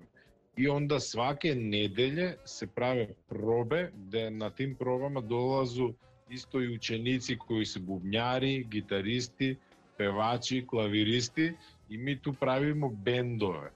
[0.57, 5.93] i onda svake nedelje se prave probe gde na tim probama dolazu
[6.31, 9.57] isto i učenici koji su bubnjari, gitaristi,
[9.97, 11.53] pevači, klaviristi
[11.89, 13.71] i mi tu pravimo bendove.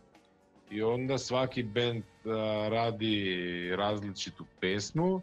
[0.70, 2.02] I onda svaki bend
[2.70, 3.36] radi
[3.76, 5.22] različitu pesmu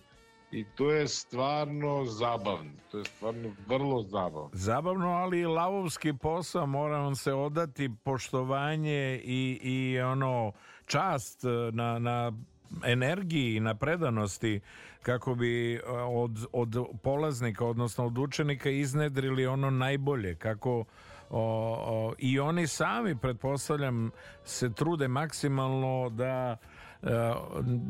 [0.51, 2.71] i to je stvarno zabavno.
[2.91, 4.49] To je stvarno vrlo zabavno.
[4.53, 10.51] Zabavno, ali lavovski posao mora vam se odati poštovanje i, i ono
[10.85, 12.31] čast na, na
[12.85, 14.59] energiji na predanosti
[15.01, 20.85] kako bi e, od, od polaznika, odnosno od učenika iznedrili ono najbolje, kako o,
[21.29, 24.11] o, i oni sami, pretpostavljam,
[24.43, 26.78] se trude maksimalno da E,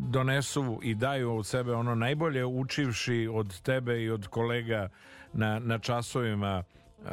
[0.09, 4.89] donesu i daju od sebe ono najbolje učivši od tebe i od kolega
[5.33, 7.11] na, na časovima e,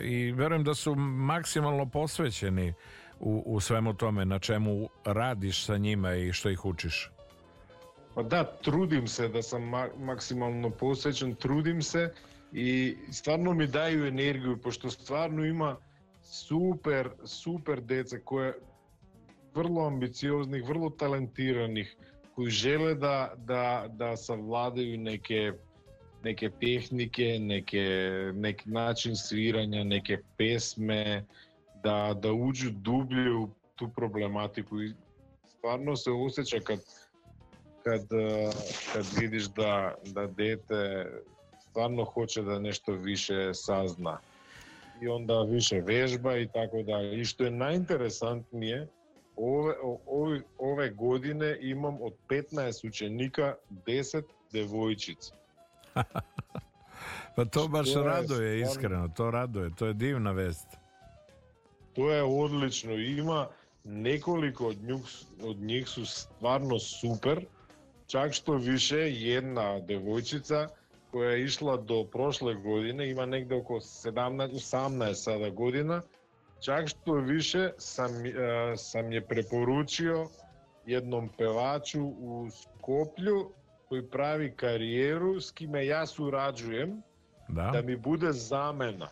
[0.00, 2.74] i verujem da su maksimalno posvećeni
[3.20, 7.10] u, u svemu tome na čemu radiš sa njima i što ih učiš.
[8.14, 12.12] Pa da, trudim se da sam ma maksimalno posvećen, trudim se
[12.52, 15.76] i stvarno mi daju energiju, pošto stvarno ima
[16.22, 18.54] super, super dece koje
[19.56, 21.96] vrlo ambicioznih, vrlo talentiranih,
[22.34, 25.52] koji žele da, da, da savladaju neke,
[26.24, 27.86] neke tehnike, neke,
[28.34, 31.24] neki način sviranja, neke pesme,
[31.82, 34.92] da, da uđu dublje u tu problematiku i
[35.46, 36.78] stvarno se osjeća kad,
[37.84, 38.00] kad,
[38.92, 41.06] kad vidiš da, da dete
[41.70, 44.18] stvarno hoće da nešto više sazna
[45.02, 47.20] i onda više vežba i tako dalje.
[47.20, 48.86] I što je najinteresantnije,
[49.36, 49.74] Ове,
[50.06, 53.56] ове, ове године имам од 15 ученика
[53.86, 55.32] 10 девојчици.
[57.36, 59.70] па тоа баш е радо, е искрено, тоа радо е.
[59.70, 60.78] тоа е дивна вест.
[61.94, 63.48] Тоа е одлично, има
[63.84, 65.12] неколико од нив,
[65.42, 67.44] од нив су стварно супер,
[68.08, 69.04] чак што више
[69.36, 70.66] една девојчица
[71.12, 76.02] која е ишла до прошле година, има негде околу 17-18 сада година,
[76.60, 78.22] Čak što više sam, uh,
[78.76, 80.28] sam je preporučio
[80.86, 83.50] jednom pevaču u Skoplju
[83.88, 87.02] koji pravi karijeru s kime ja surađujem
[87.48, 89.08] da, da mi bude zamena.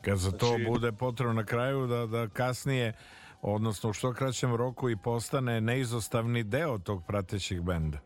[0.00, 2.92] Kad za to znači, bude potrebno na kraju da, da kasnije
[3.42, 7.98] odnosno u što kraćem roku i postane neizostavni deo tog pratećih benda.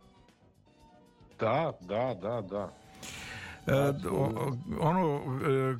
[1.41, 2.73] Da, da, da, da.
[3.69, 3.95] E,
[4.81, 5.77] ono e,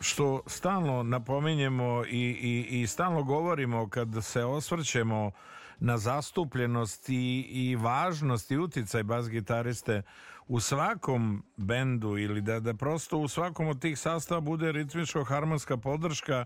[0.00, 5.30] što stalno napominjemo i, i, i stalno govorimo kad se osvrćemo
[5.78, 10.02] na zastupljenost i, i važnost i uticaj bas gitariste
[10.48, 16.44] u svakom bendu ili da, da prosto u svakom od tih sastava bude ritmičko-harmonska podrška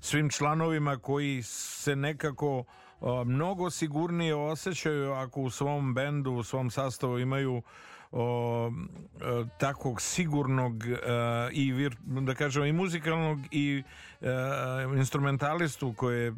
[0.00, 2.64] svim članovima koji se nekako
[3.24, 7.62] mnogo sigurnije osjećaju ako u svom bendu, u svom sastavu imaju
[8.12, 8.70] o,
[9.20, 10.98] e, takvog sigurnog e,
[11.52, 13.82] i vir, da kažemo i muzikalnog i
[14.20, 14.26] e,
[14.96, 16.34] instrumentalistu koje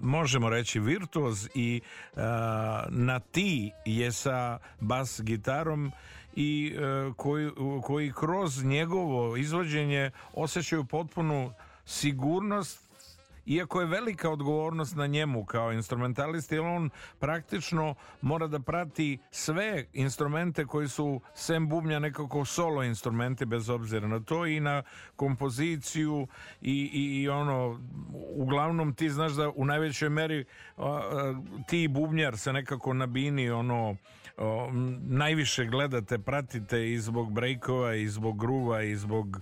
[0.00, 1.80] možemo reći virtuoz i
[2.88, 5.92] na ti je sa bas gitarom
[6.36, 6.76] i
[7.16, 7.50] koji,
[7.82, 11.52] koji kroz njegovo izvođenje osjećaju potpunu
[11.84, 12.91] sigurnost
[13.46, 20.66] iako je velika odgovornost na njemu kao instrumentalisti, on praktično mora da prati sve instrumente
[20.66, 24.82] koji su sem bubnja nekako solo instrumenti bez obzira na to i na
[25.16, 26.26] kompoziciju
[26.62, 27.80] i, i, i ono
[28.34, 30.44] uglavnom ti znaš da u najvećoj meri
[31.68, 33.96] ti bubnjar se nekako na bini ono
[34.36, 34.70] o,
[35.06, 39.40] najviše gledate, pratite i zbog brejkova i zbog gruva i zbog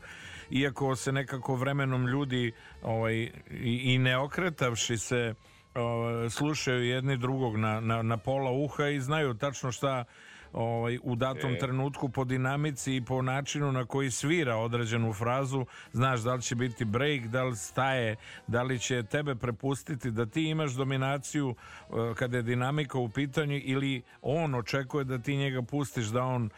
[0.50, 2.52] iako se nekako vremenom ljudi
[2.82, 3.14] ovaj,
[3.50, 5.34] i, i ne okretavši se
[5.74, 10.04] o, slušaju jedni drugog na, na, na pola uha i znaju tačno šta
[10.52, 11.58] ovaj, u datom e.
[11.58, 16.54] trenutku po dinamici i po načinu na koji svira određenu frazu, znaš da li će
[16.54, 18.16] biti break, da li staje,
[18.46, 23.60] da li će tebe prepustiti da ti imaš dominaciju uh, kada je dinamika u pitanju
[23.64, 26.50] ili on očekuje da ti njega pustiš da on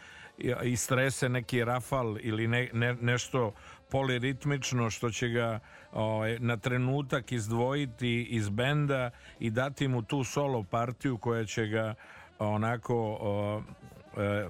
[0.63, 3.53] istrese neki rafal ili ne, ne, nešto
[3.93, 5.59] poliritmično što će ga
[5.91, 9.09] ovaj, na trenutak izdvojiti iz benda
[9.39, 11.93] i dati mu tu solo partiju koja će ga
[12.39, 13.61] onako o,
[14.17, 14.47] e,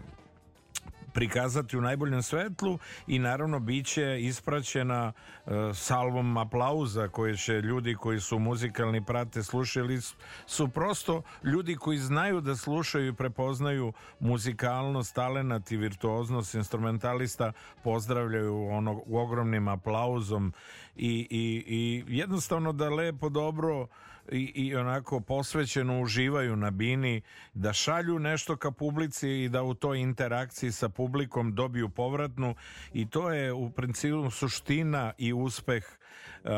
[1.14, 5.14] prikazati u najboljem svetlu i naravno biće ispraćena
[5.46, 10.00] e, salvom aplauza koje će ljudi koji su muzikalni prate slušali
[10.46, 17.52] su prosto ljudi koji znaju da slušaju i prepoznaju muzikalnost, talenat i virtuoznost instrumentalista
[17.84, 20.54] pozdravljaju ono ogromnim aplauzom
[20.96, 23.88] i, i, i jednostavno da lepo dobro
[24.32, 27.22] i, i onako posvećeno uživaju na bini,
[27.54, 32.56] da šalju nešto ka publici i da u toj interakciji sa publikom dobiju povratnu.
[32.94, 36.50] I to je u principu suština i uspeh uh,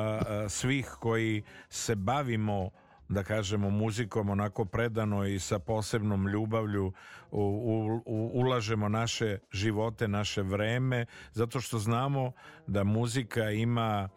[0.50, 2.70] svih koji se bavimo
[3.10, 6.94] da kažemo muzikom onako predano i sa posebnom ljubavlju
[7.32, 12.32] u, u, u, ulažemo naše živote, naše vreme zato što znamo
[12.68, 14.10] da muzika ima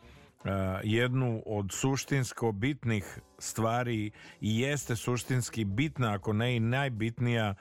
[0.83, 4.11] jednu od suštinsko bitnih stvari
[4.41, 7.55] i jeste suštinski bitna, ako ne i najbitnija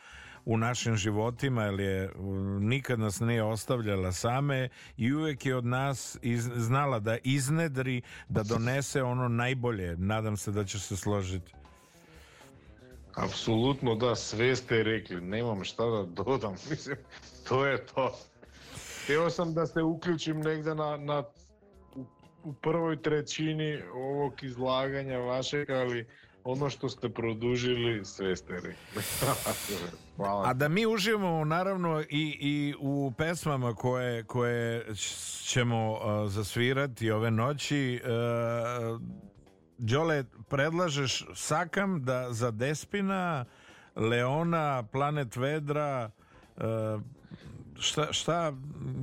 [0.46, 2.12] u našim životima, jer je
[2.60, 8.44] nikad nas nije ostavljala same i uvek je od nas iz, znala da iznedri, da
[8.44, 9.98] donese ono najbolje.
[9.98, 11.54] Nadam se da će se složiti.
[13.16, 16.98] Apsolutno da, sve ste rekli, nemam šta da dodam, mislim,
[17.48, 18.20] to je to.
[19.04, 21.24] Htio sam da se uključim negde na, na
[22.48, 26.06] u prvoj trećini ovog izlaganja vašeg, ali
[26.44, 29.04] ono što ste produžili, sve ste rekli.
[30.16, 30.50] Hvala.
[30.50, 34.86] A da mi uživamo naravno i, i u pesmama koje, koje
[35.44, 36.00] ćemo uh,
[36.32, 38.02] zasvirati ove noći.
[38.04, 39.02] Uh,
[39.78, 43.46] Đole, predlažeš Sakam da za Despina,
[43.96, 46.12] Leona, Planet Vedra,
[46.58, 46.64] uh,
[47.80, 48.54] šta, šta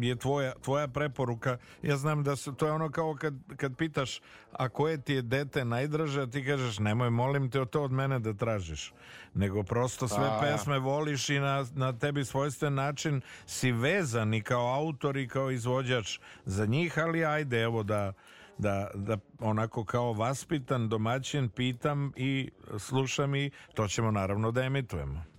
[0.01, 1.59] je tvoja, tvoja preporuka?
[1.83, 4.21] Ja znam da se, to je ono kao kad, kad pitaš
[4.53, 8.19] a koje ti je dete najdraže, a ti kažeš nemoj molim te to od mene
[8.19, 8.93] da tražiš.
[9.35, 14.43] Nego prosto sve a, pesme voliš i na, na tebi svojstven način si vezan i
[14.43, 18.13] kao autor i kao izvođač za njih, ali ajde evo da
[18.59, 25.34] da, da onako kao vaspitan domaćin pitam i slušam i to ćemo naravno da emitujemo.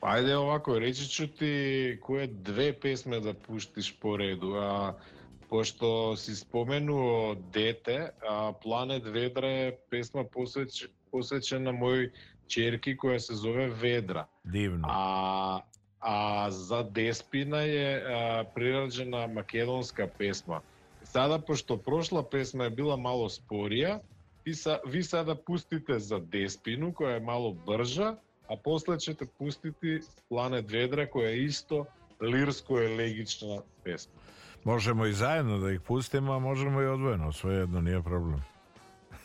[0.00, 1.52] Па ајде овако, речи ќе ти
[2.04, 4.94] кое две песме да пуштиш по реду, а
[5.48, 12.10] пошто си споменуо дете, а Планет Ведре песма посвеч, посвечена мој
[12.48, 14.26] черки која се зове Ведра.
[14.44, 14.86] Дивно.
[14.90, 15.62] А,
[16.00, 20.60] а за Деспина е прираджена македонска песма.
[21.04, 24.00] Сада, пошто прошла песма е била мало спорија,
[24.44, 28.16] ви, са, ви сада пустите за Деспину, која е мало бржа,
[28.48, 31.84] a posle ćete pustiti Planet Vedra koja je isto
[32.20, 34.12] lirsko-elegična pesma.
[34.64, 38.55] Možemo i zajedno da ih pustimo, a možemo i odvojeno, svejedno, nije problem.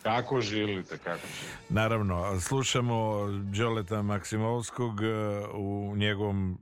[0.04, 1.58] Kako želite, kako želite.
[1.70, 5.08] Naravno, slušamo Đoleta Maksimovskog e,
[5.54, 6.56] u njegovom, e,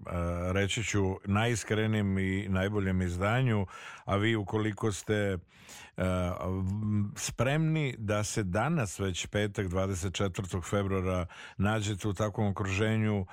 [0.54, 3.66] reći ću, najiskrenim i najboljem izdanju,
[4.06, 5.38] a vi ukoliko ste
[7.16, 10.70] spremni da se danas već petak 24.
[10.70, 11.26] februara
[11.58, 13.26] nađete u takvom okruženju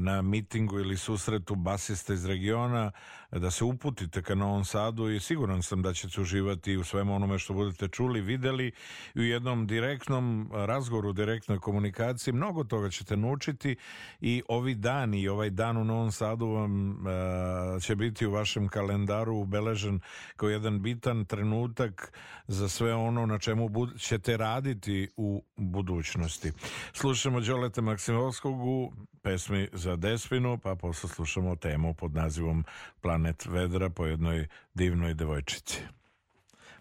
[0.00, 2.90] na mitingu ili susretu basista iz regiona
[3.38, 7.38] da se uputite ka Novom Sadu i siguran sam da ćete uživati u svemu onome
[7.38, 8.72] što budete čuli, videli
[9.14, 13.76] i u jednom direktnom razgovoru, direktnoj komunikaciji mnogo toga ćete naučiti
[14.20, 18.68] i ovi dani i ovaj dan u Novom Sadu vam uh, će biti u vašem
[18.68, 20.00] kalendaru ubeležen
[20.36, 22.12] kao jedan bitan trenutak
[22.46, 26.52] za sve ono na čemu ćete raditi u budućnosti.
[26.92, 28.92] Slušamo Đoleta Maksimovskog u
[29.24, 32.64] pesmi za Despinu, pa posle slušamo temu pod nazivom
[33.00, 35.80] Planet Vedra po jednoj divnoj devojčici.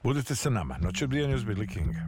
[0.03, 0.77] Budite sa nama.
[0.77, 2.07] Noć odbijanja uz Billy Kinga.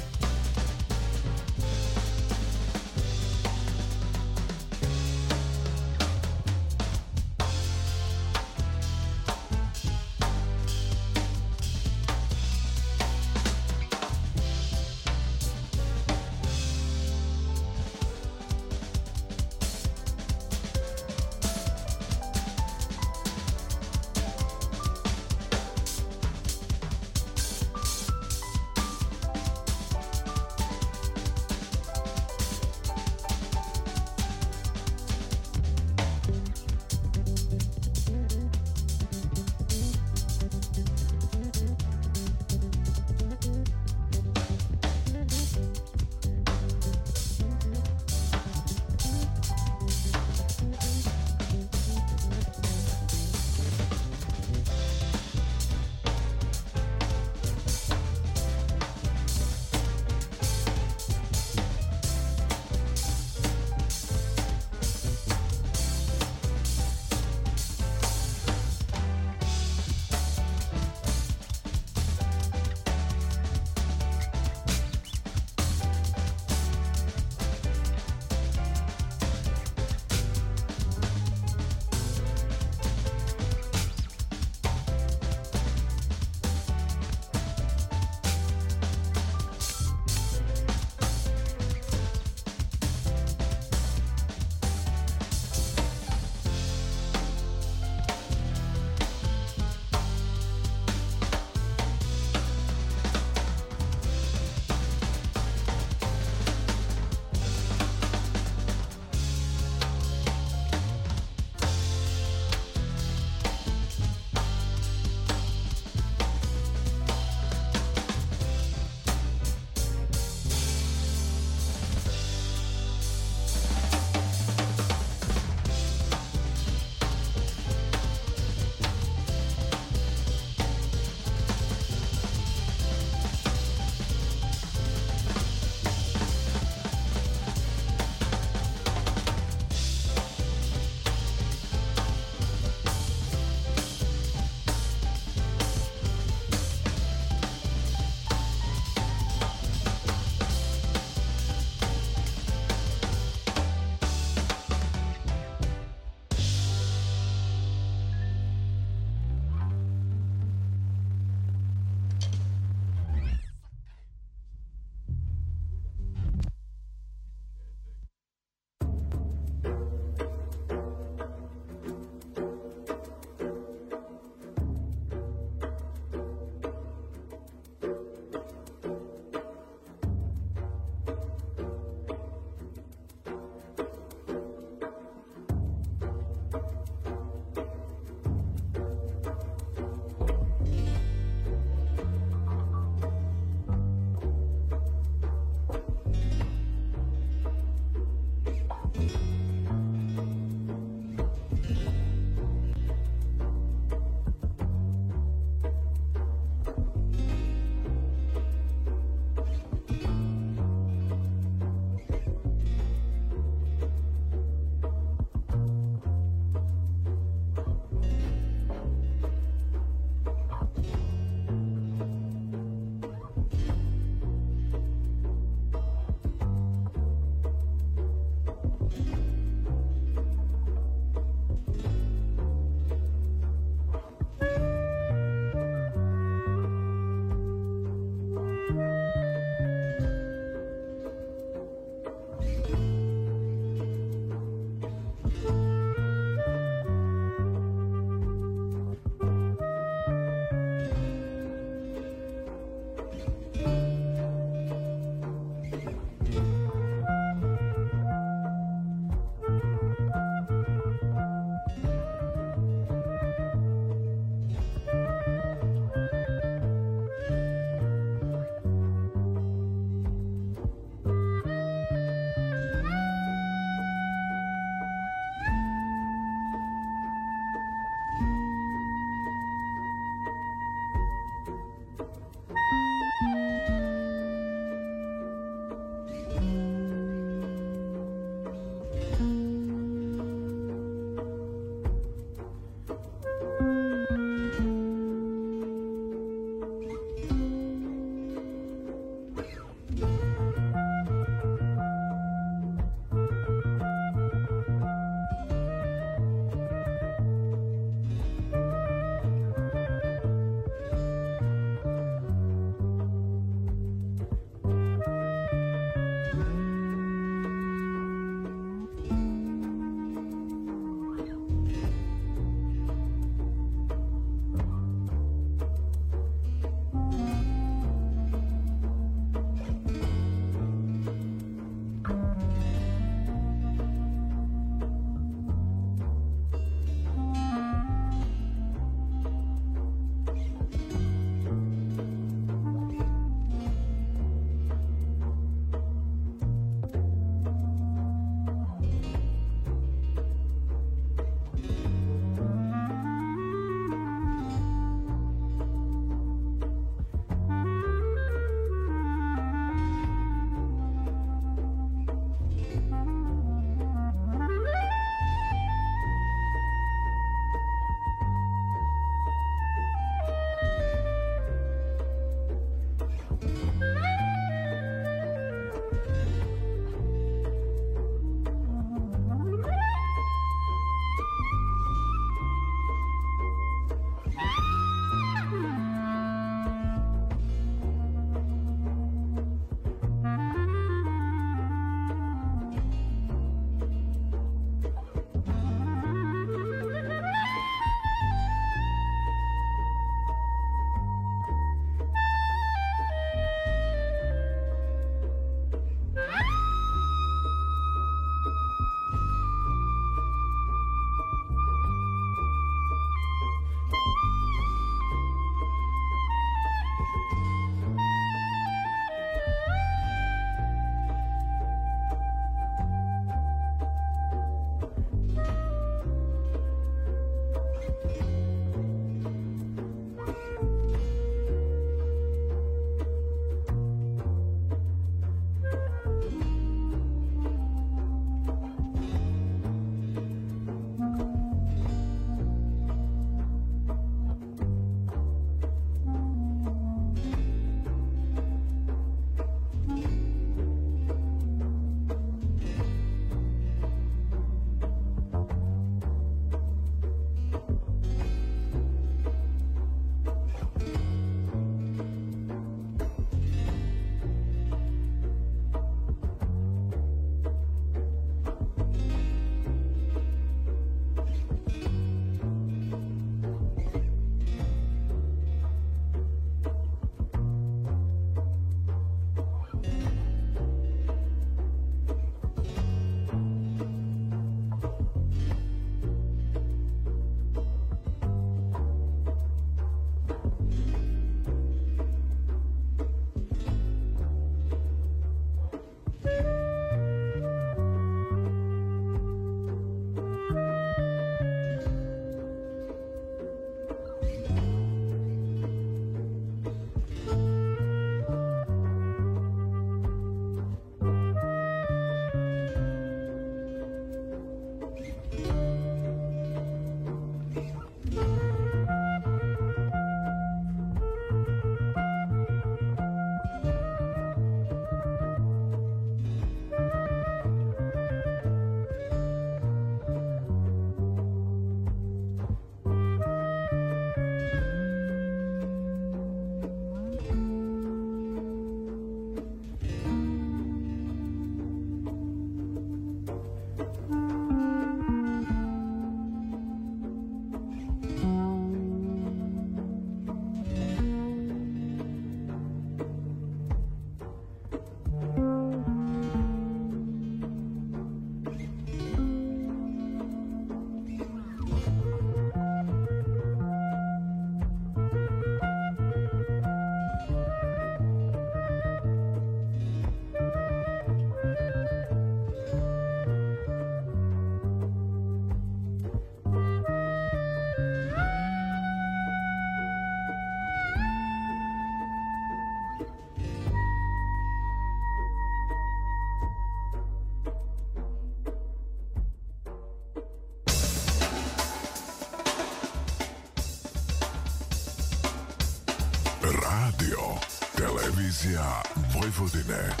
[598.41, 598.81] Televizija
[599.13, 600.00] Vojvodine.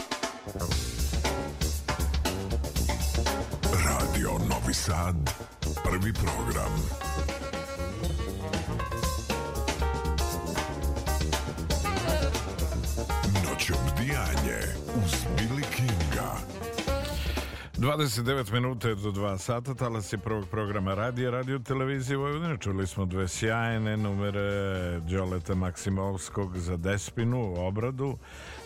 [17.97, 22.57] 29 minuta do 2 sata, talas je prvog programa radija, radio televizije Vojvodine.
[22.57, 28.17] Čuli smo dve sjajne numere Đoleta Maksimovskog za Despinu, obradu.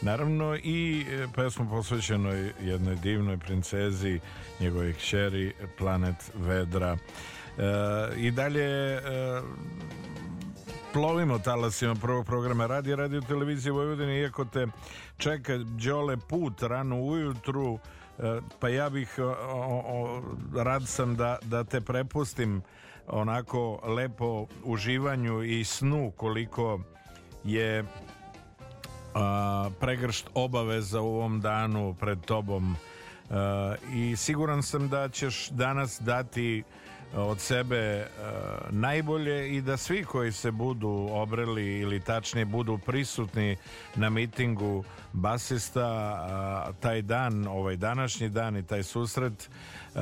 [0.01, 4.19] Naravno i e, pesmu posvećenoj jednoj divnoj princezi,
[4.59, 6.97] njegovoj kćeri, Planet Vedra.
[6.97, 6.97] E,
[8.17, 9.01] I dalje e,
[10.93, 14.67] plovimo talasima prvog programa radija, radio televizije Vojvodine, iako te
[15.17, 17.79] čeka Đole put rano ujutru,
[18.59, 20.21] pa ja bih o, o,
[20.63, 22.61] rad sam da, da te prepustim
[23.07, 26.79] onako lepo uživanju i snu koliko
[27.43, 27.85] je
[29.13, 32.75] a, pregršt obaveza u ovom danu pred tobom.
[33.29, 36.63] A, i siguran sam da ćeš danas dati
[37.13, 43.57] od sebe uh, najbolje i da svi koji se budu obreli ili tačnije budu prisutni
[43.95, 44.83] na mitingu
[45.13, 45.87] basista
[46.69, 49.49] uh, taj dan, ovaj današnji dan i taj susret
[49.93, 50.01] uh,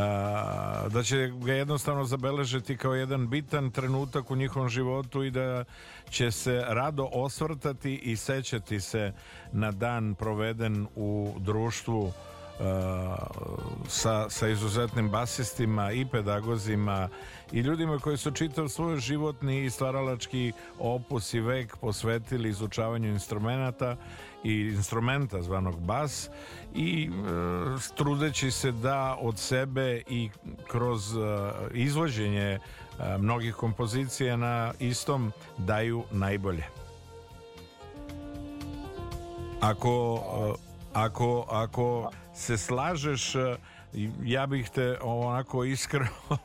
[0.93, 5.63] da će ga jednostavno zabeležiti kao jedan bitan trenutak u njihovom životu i da
[6.09, 9.13] će se rado osvrtati i sećati se
[9.51, 12.13] na dan proveden u društvu
[13.88, 17.09] sa, sa izuzetnim basistima i pedagozima
[17.51, 23.95] i ljudima koji su čitav svoj životni i stvaralački opus i vek posvetili izučavanju instrumenta
[24.43, 26.30] i instrumenta zvanog bas
[26.75, 30.30] i e, trudeći se da od sebe i
[30.67, 31.19] kroz e,
[31.73, 32.59] izvođenje e,
[33.17, 36.63] mnogih kompozicija na istom daju najbolje.
[39.61, 40.19] Ako
[40.94, 43.34] ako ako se slažeš
[44.24, 46.07] ja bih te onako iskreno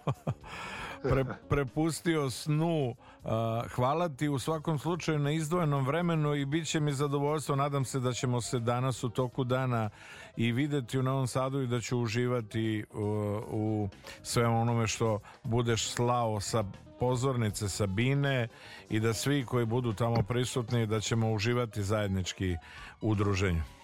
[1.10, 2.94] pre, prepustio snu
[3.74, 8.00] hvala ti u svakom slučaju na izdvojenom vremenu i bit će mi zadovoljstvo nadam se
[8.00, 9.90] da ćemo se danas u toku dana
[10.36, 13.02] i videti u Novom Sadu i da ću uživati u,
[13.50, 13.88] u
[14.22, 16.64] svemu onome što budeš slao sa
[17.00, 18.48] pozornice Sabine
[18.90, 22.56] i da svi koji budu tamo prisutni da ćemo uživati zajednički
[23.00, 23.77] u druženju.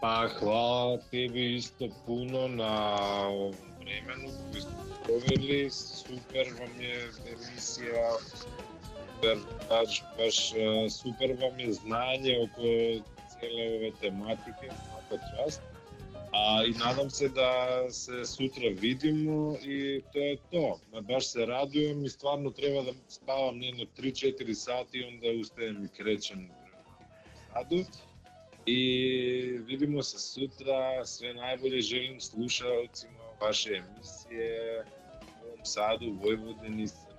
[0.00, 2.96] Pa hvala tebi isto puno na
[3.28, 5.70] ovom vremenu koju smo proveli.
[5.70, 8.10] Super vam je emisija,
[8.40, 12.62] super, baš, baš e, super vam je znanje oko
[13.30, 15.60] cijele ove tematike, svaka čast.
[16.32, 17.52] A, I nadam se da
[17.90, 20.80] se sutra vidimo i to je to.
[21.00, 25.88] Baš se radujem i stvarno treba da spavam jedno 3-4 sati i onda ustajem i
[25.88, 26.54] krećem u
[27.52, 27.84] sadu
[28.66, 31.04] i vidimo se sutra.
[31.04, 34.84] Sve najbolje želim slušalcima vaše emisije
[35.42, 37.10] u ovom Sadu, Vojvodini, Srbiji.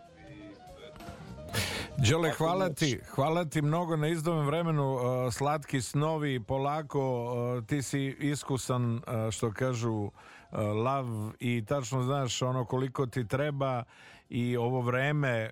[2.10, 5.02] Đole, hvala ti, hvala ti mnogo na izdobom vremenu, uh,
[5.34, 9.02] slatki snovi, polako, uh, ti si iskusan, uh,
[9.32, 10.12] što kažu,
[10.84, 11.06] lav
[11.40, 13.84] i tačno znaš ono koliko ti treba
[14.30, 15.50] i ovo vreme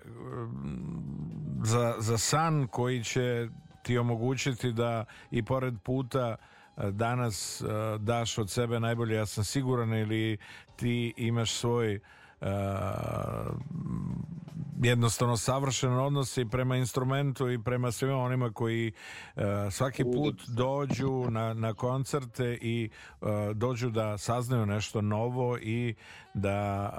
[1.64, 3.48] za, za san koji će
[3.82, 6.36] ti omogućiti da i pored puta
[6.76, 7.68] e, danas uh,
[8.00, 9.16] daš od sebe najbolje.
[9.16, 10.38] Ja sam siguran ili
[10.76, 12.00] ti imaš svoj
[12.40, 12.48] uh,
[14.82, 18.92] jednostavno savršen odnos i prema instrumentu i prema svima onima koji
[19.36, 22.90] uh, svaki put dođu na, na koncerte i
[23.20, 25.94] uh, dođu da saznaju nešto novo i
[26.34, 26.90] da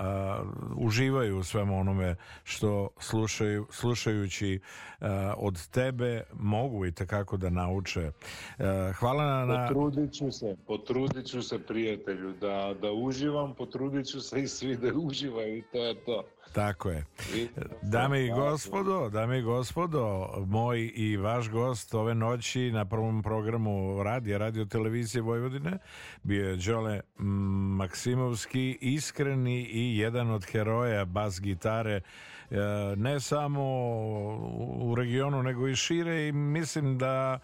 [0.44, 4.60] uh, uživaju u svemu onome što slušaju, slušajući
[5.02, 5.08] uh,
[5.38, 8.12] od tebe mogu i takako da nauče.
[8.60, 8.66] Uh,
[8.96, 9.46] hvala na...
[9.46, 9.68] na...
[9.68, 14.78] Potrudit ću se, potrudit ću se prijatelju da, da uživam, potrudit ću se i svi
[14.78, 14.94] da
[15.32, 16.24] uživaju i to je to.
[16.54, 17.06] Tako je.
[17.82, 24.04] Dame i gospodo, dame i gospodo, moj i vaš gost ove noći na prvom programu
[24.04, 25.78] radija, radio televizije Vojvodine,
[26.24, 27.02] bio je Đole
[27.78, 32.02] Maksimovski, iskreni i jedan od heroja bas gitare
[32.98, 33.64] ne samo
[34.80, 37.40] u regionu nego i šire i mislim da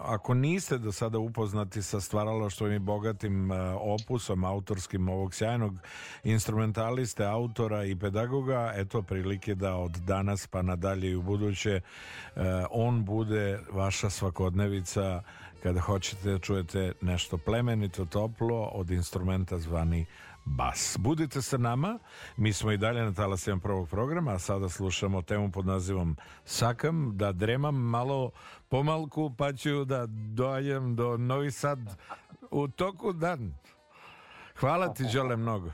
[0.00, 3.50] ako niste do sada upoznati sa stvaralaštvom i bogatim
[3.80, 5.74] opusom autorskim ovog sjajnog
[6.24, 11.80] instrumentaliste, autora i pedagoga, eto prilike da od danas pa nadalje i u buduće e,
[12.70, 15.22] on bude vaša svakodnevica
[15.62, 20.06] kada hoćete da čujete nešto plemenito, toplo od instrumenta zvani
[20.44, 20.96] bas.
[21.00, 21.98] Budite sa nama,
[22.36, 27.16] mi smo i dalje na talasima prvog programa, a sada slušamo temu pod nazivom Sakam,
[27.16, 28.30] da dremam malo
[28.68, 31.78] pomalku, pa ću da dojem do Novi Sad
[32.50, 33.54] u toku dan.
[34.60, 35.70] Hvala ti, žele mnogo.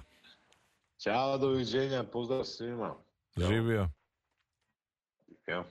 [0.99, 2.95] Ćao, doviđenja, pozdrav svima.
[3.37, 3.89] Živio.
[5.47, 5.65] Ja.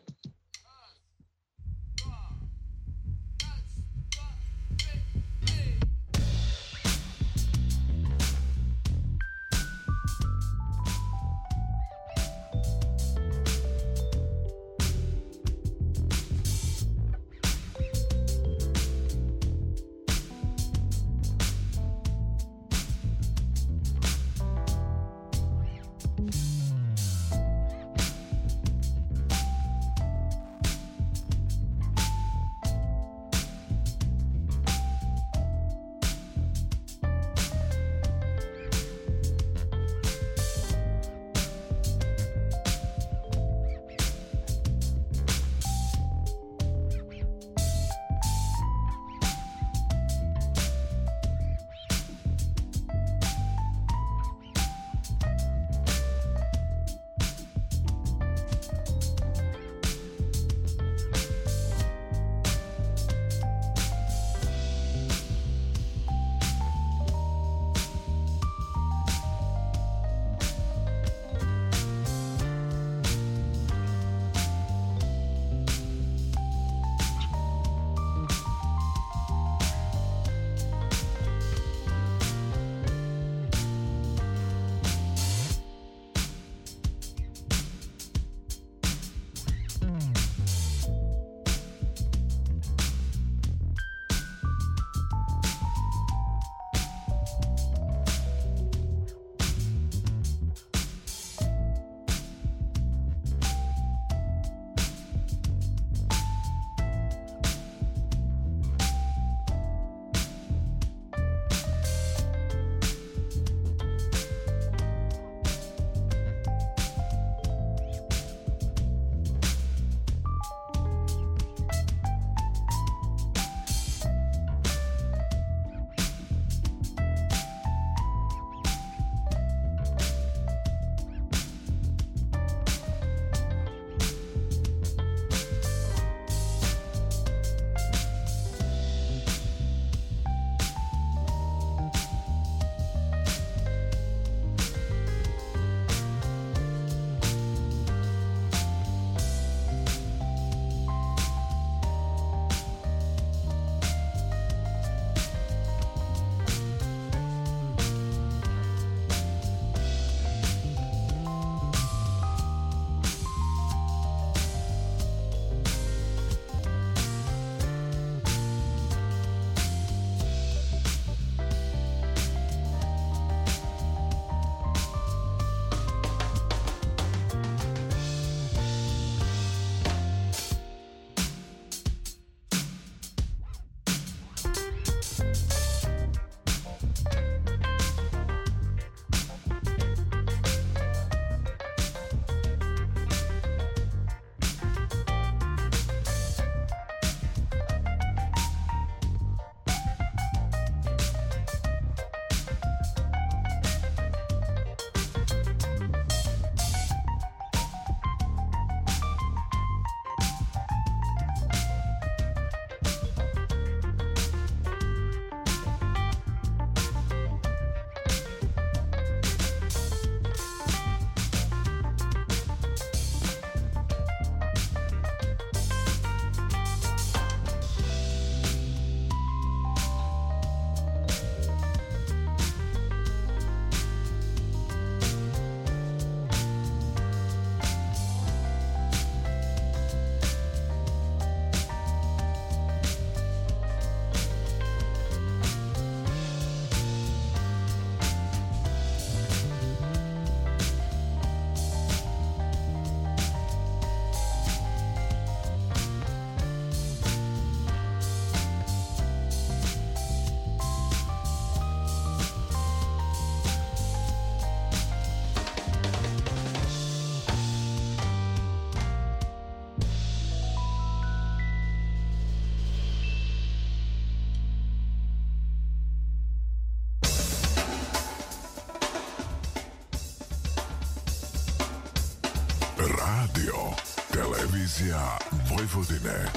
[285.74, 286.32] Vojvodine.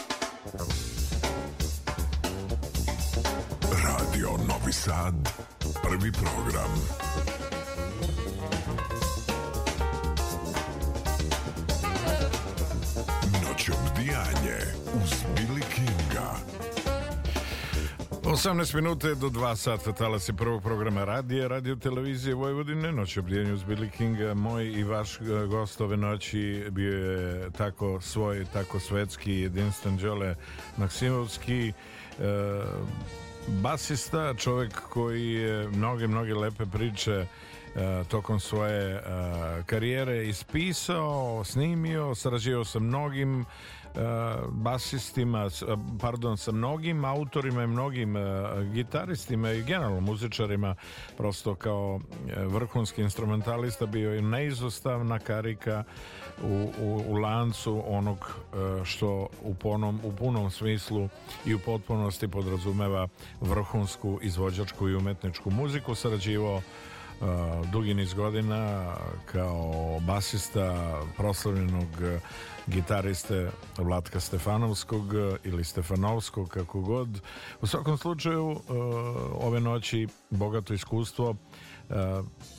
[3.83, 5.15] Radio Novi Sad,
[5.83, 7.02] prvi program.
[18.33, 23.55] 18 minuta do 2 sata talas je prvog programa radija, radio televizije Vojvodine, noć obdijenju
[23.55, 24.35] uz Billy Kinga.
[24.35, 30.35] Moj i vaš e, gost ove noći bio je tako svoj, tako svetski, jedinstven Đole
[30.77, 31.73] Maksimovski, e,
[33.49, 37.27] basista, čovjek koji je mnoge, mnoge lepe priče e,
[38.09, 39.03] tokom svoje e,
[39.67, 43.45] karijere ispisao, snimio, sarađivao sa mnogim
[44.51, 45.49] basistima,
[46.01, 48.15] pardon, sa mnogim autorima i mnogim
[48.73, 50.75] gitaristima i generalno muzičarima,
[51.17, 52.01] prosto kao
[52.47, 55.85] vrhunski instrumentalista bio je neizostavna karika
[56.43, 58.37] u, u, u lancu onog
[58.85, 61.09] što u, ponom, u punom smislu
[61.47, 63.09] i u potpunosti podrazumeva
[63.41, 66.63] vrhunsku izvođačku i umetničku muziku, sarađivao
[67.73, 68.93] dugi niz godina
[69.33, 71.89] kao basista proslavljenog
[72.67, 75.15] gitariste Vlatka Stefanovskog
[75.45, 77.21] ili Stefanovskog, kako god.
[77.61, 78.61] U svakom slučaju,
[79.41, 81.37] ove noći bogato iskustvo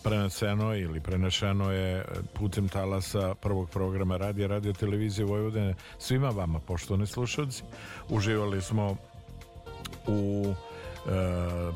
[0.03, 7.07] preneseno ili prenešeno je putem talasa prvog programa radija, radio televizije Vojvodine svima vama, poštovani
[7.07, 7.63] slušalci.
[8.09, 8.97] Uživali smo
[10.07, 10.53] u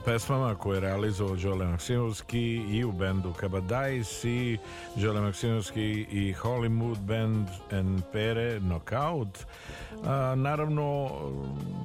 [0.05, 4.57] pesmama koje je realizovao Đole Maksimovski i u bendu Kabadajs i
[4.95, 9.45] Đole Maksimovski i Hollywood Band and Pere Knockout.
[10.05, 11.09] A, naravno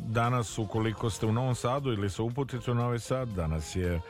[0.08, 4.00] danas ukoliko ste u Novom Sadu ili se uputite u Novi Sad danas je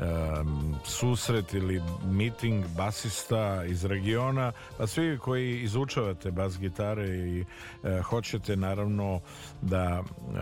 [0.00, 8.00] um, susret ili meeting basista iz regiona pa svi koji izučavate bas gitare i uh,
[8.02, 9.20] hoćete naravno
[9.62, 10.34] da uh,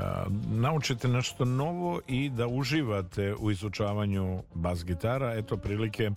[0.51, 6.11] naučite nešto novo i da uživate u izučavanju bas gitara eto prilike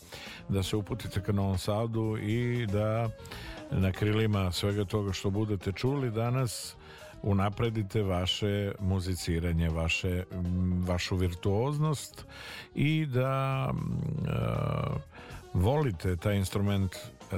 [0.50, 3.10] da se uputite ka Novom Sadu i da
[3.72, 6.76] na krilima svega toga što budete čuli danas
[7.24, 10.24] unapredite vaše muziciranje, vaše,
[10.88, 12.26] vašu virtuoznost
[12.76, 15.02] i da uh,
[15.54, 17.38] volite taj instrument uh,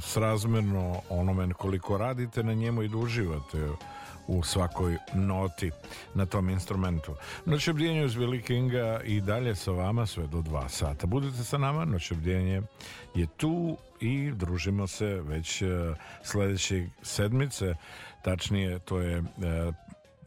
[0.00, 3.68] srazmerno onome koliko radite na njemu i da uživate
[4.26, 5.70] u svakoj noti
[6.14, 7.14] na tom instrumentu.
[7.46, 11.06] Noć obdijenje uz Billy Kinga i dalje sa vama sve do dva sata.
[11.06, 12.62] Budete sa nama, noć obdijenje
[13.14, 15.62] je tu i družimo se već
[16.22, 17.74] sledećeg sedmice
[18.28, 19.22] tačnije to je e,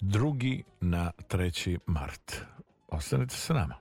[0.02, 2.36] drugi na treći mart.
[2.88, 3.81] Ostanite sa nama.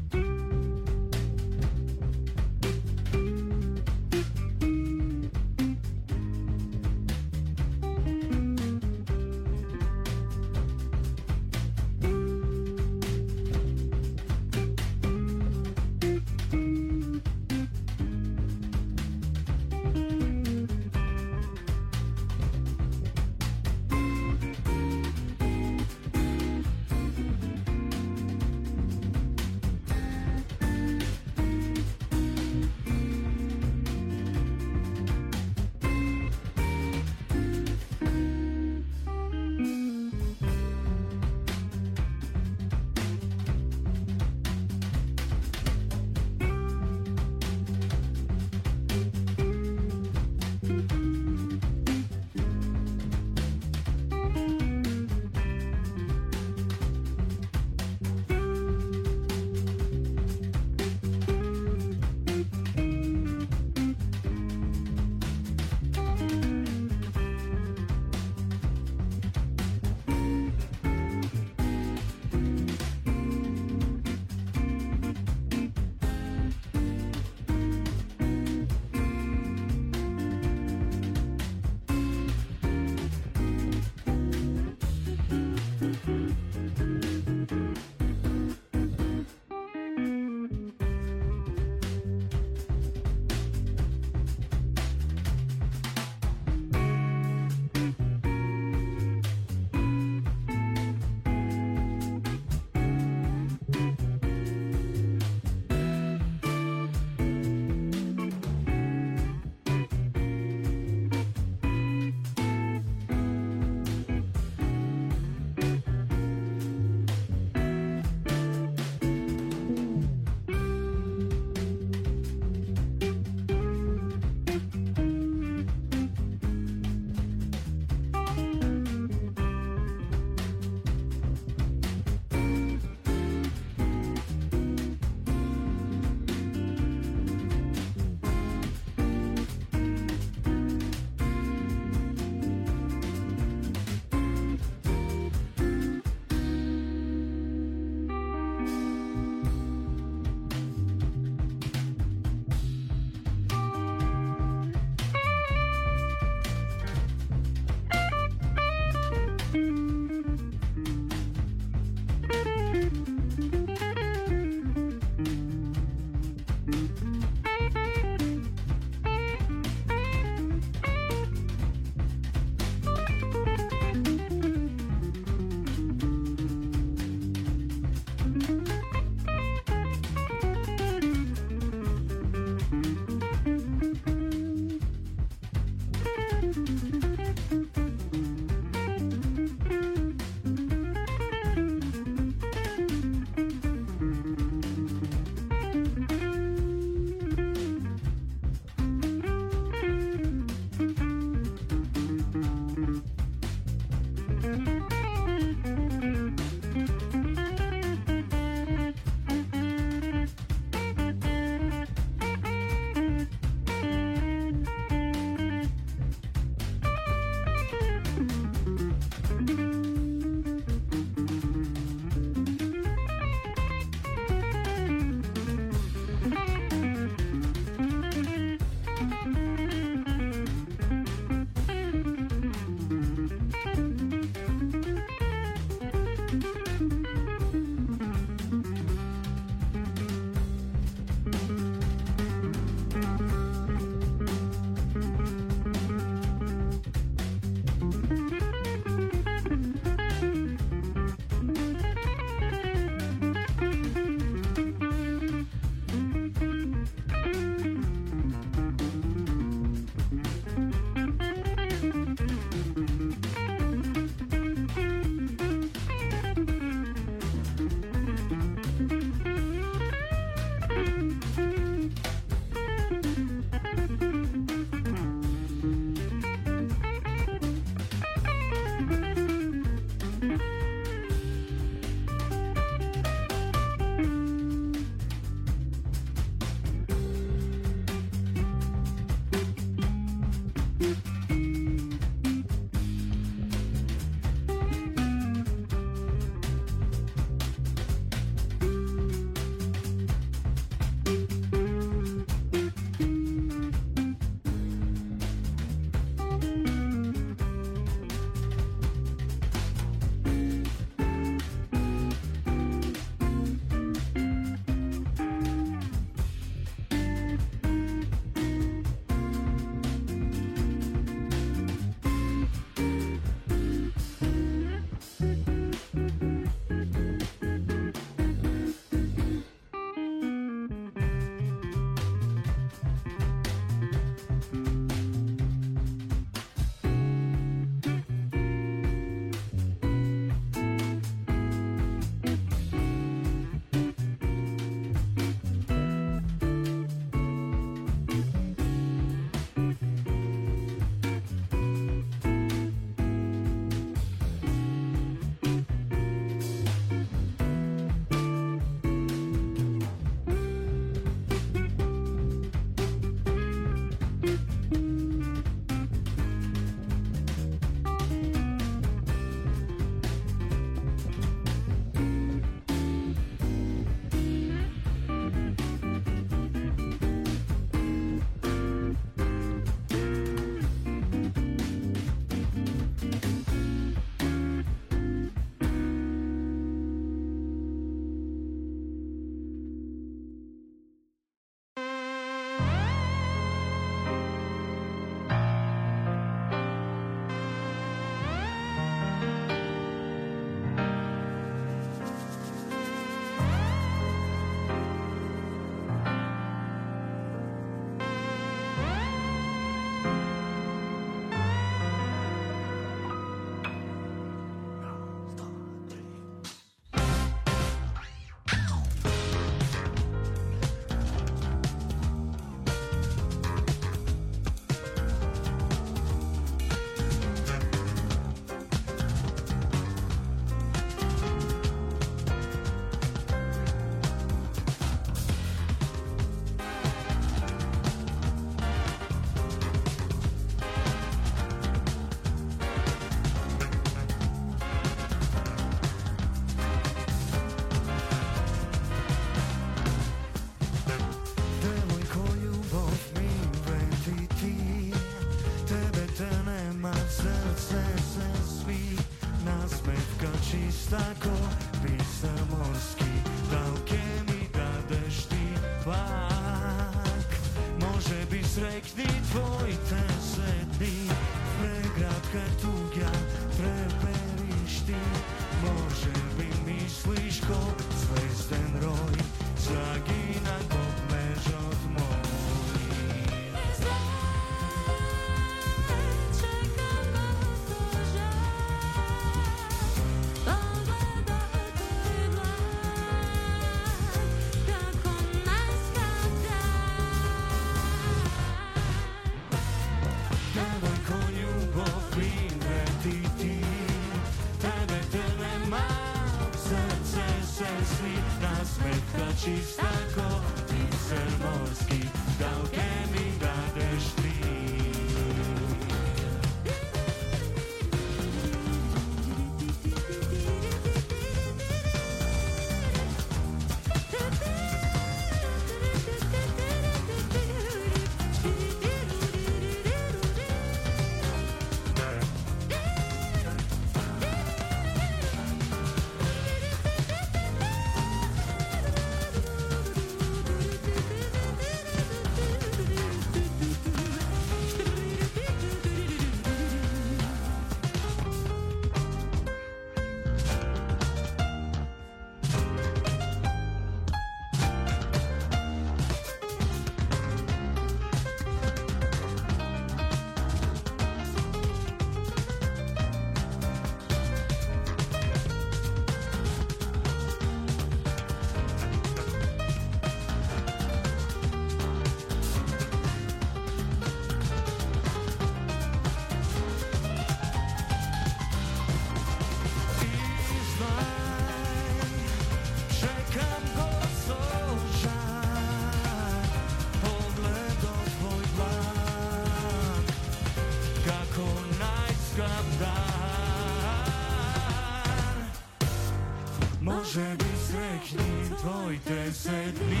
[598.91, 600.00] Tvoj deset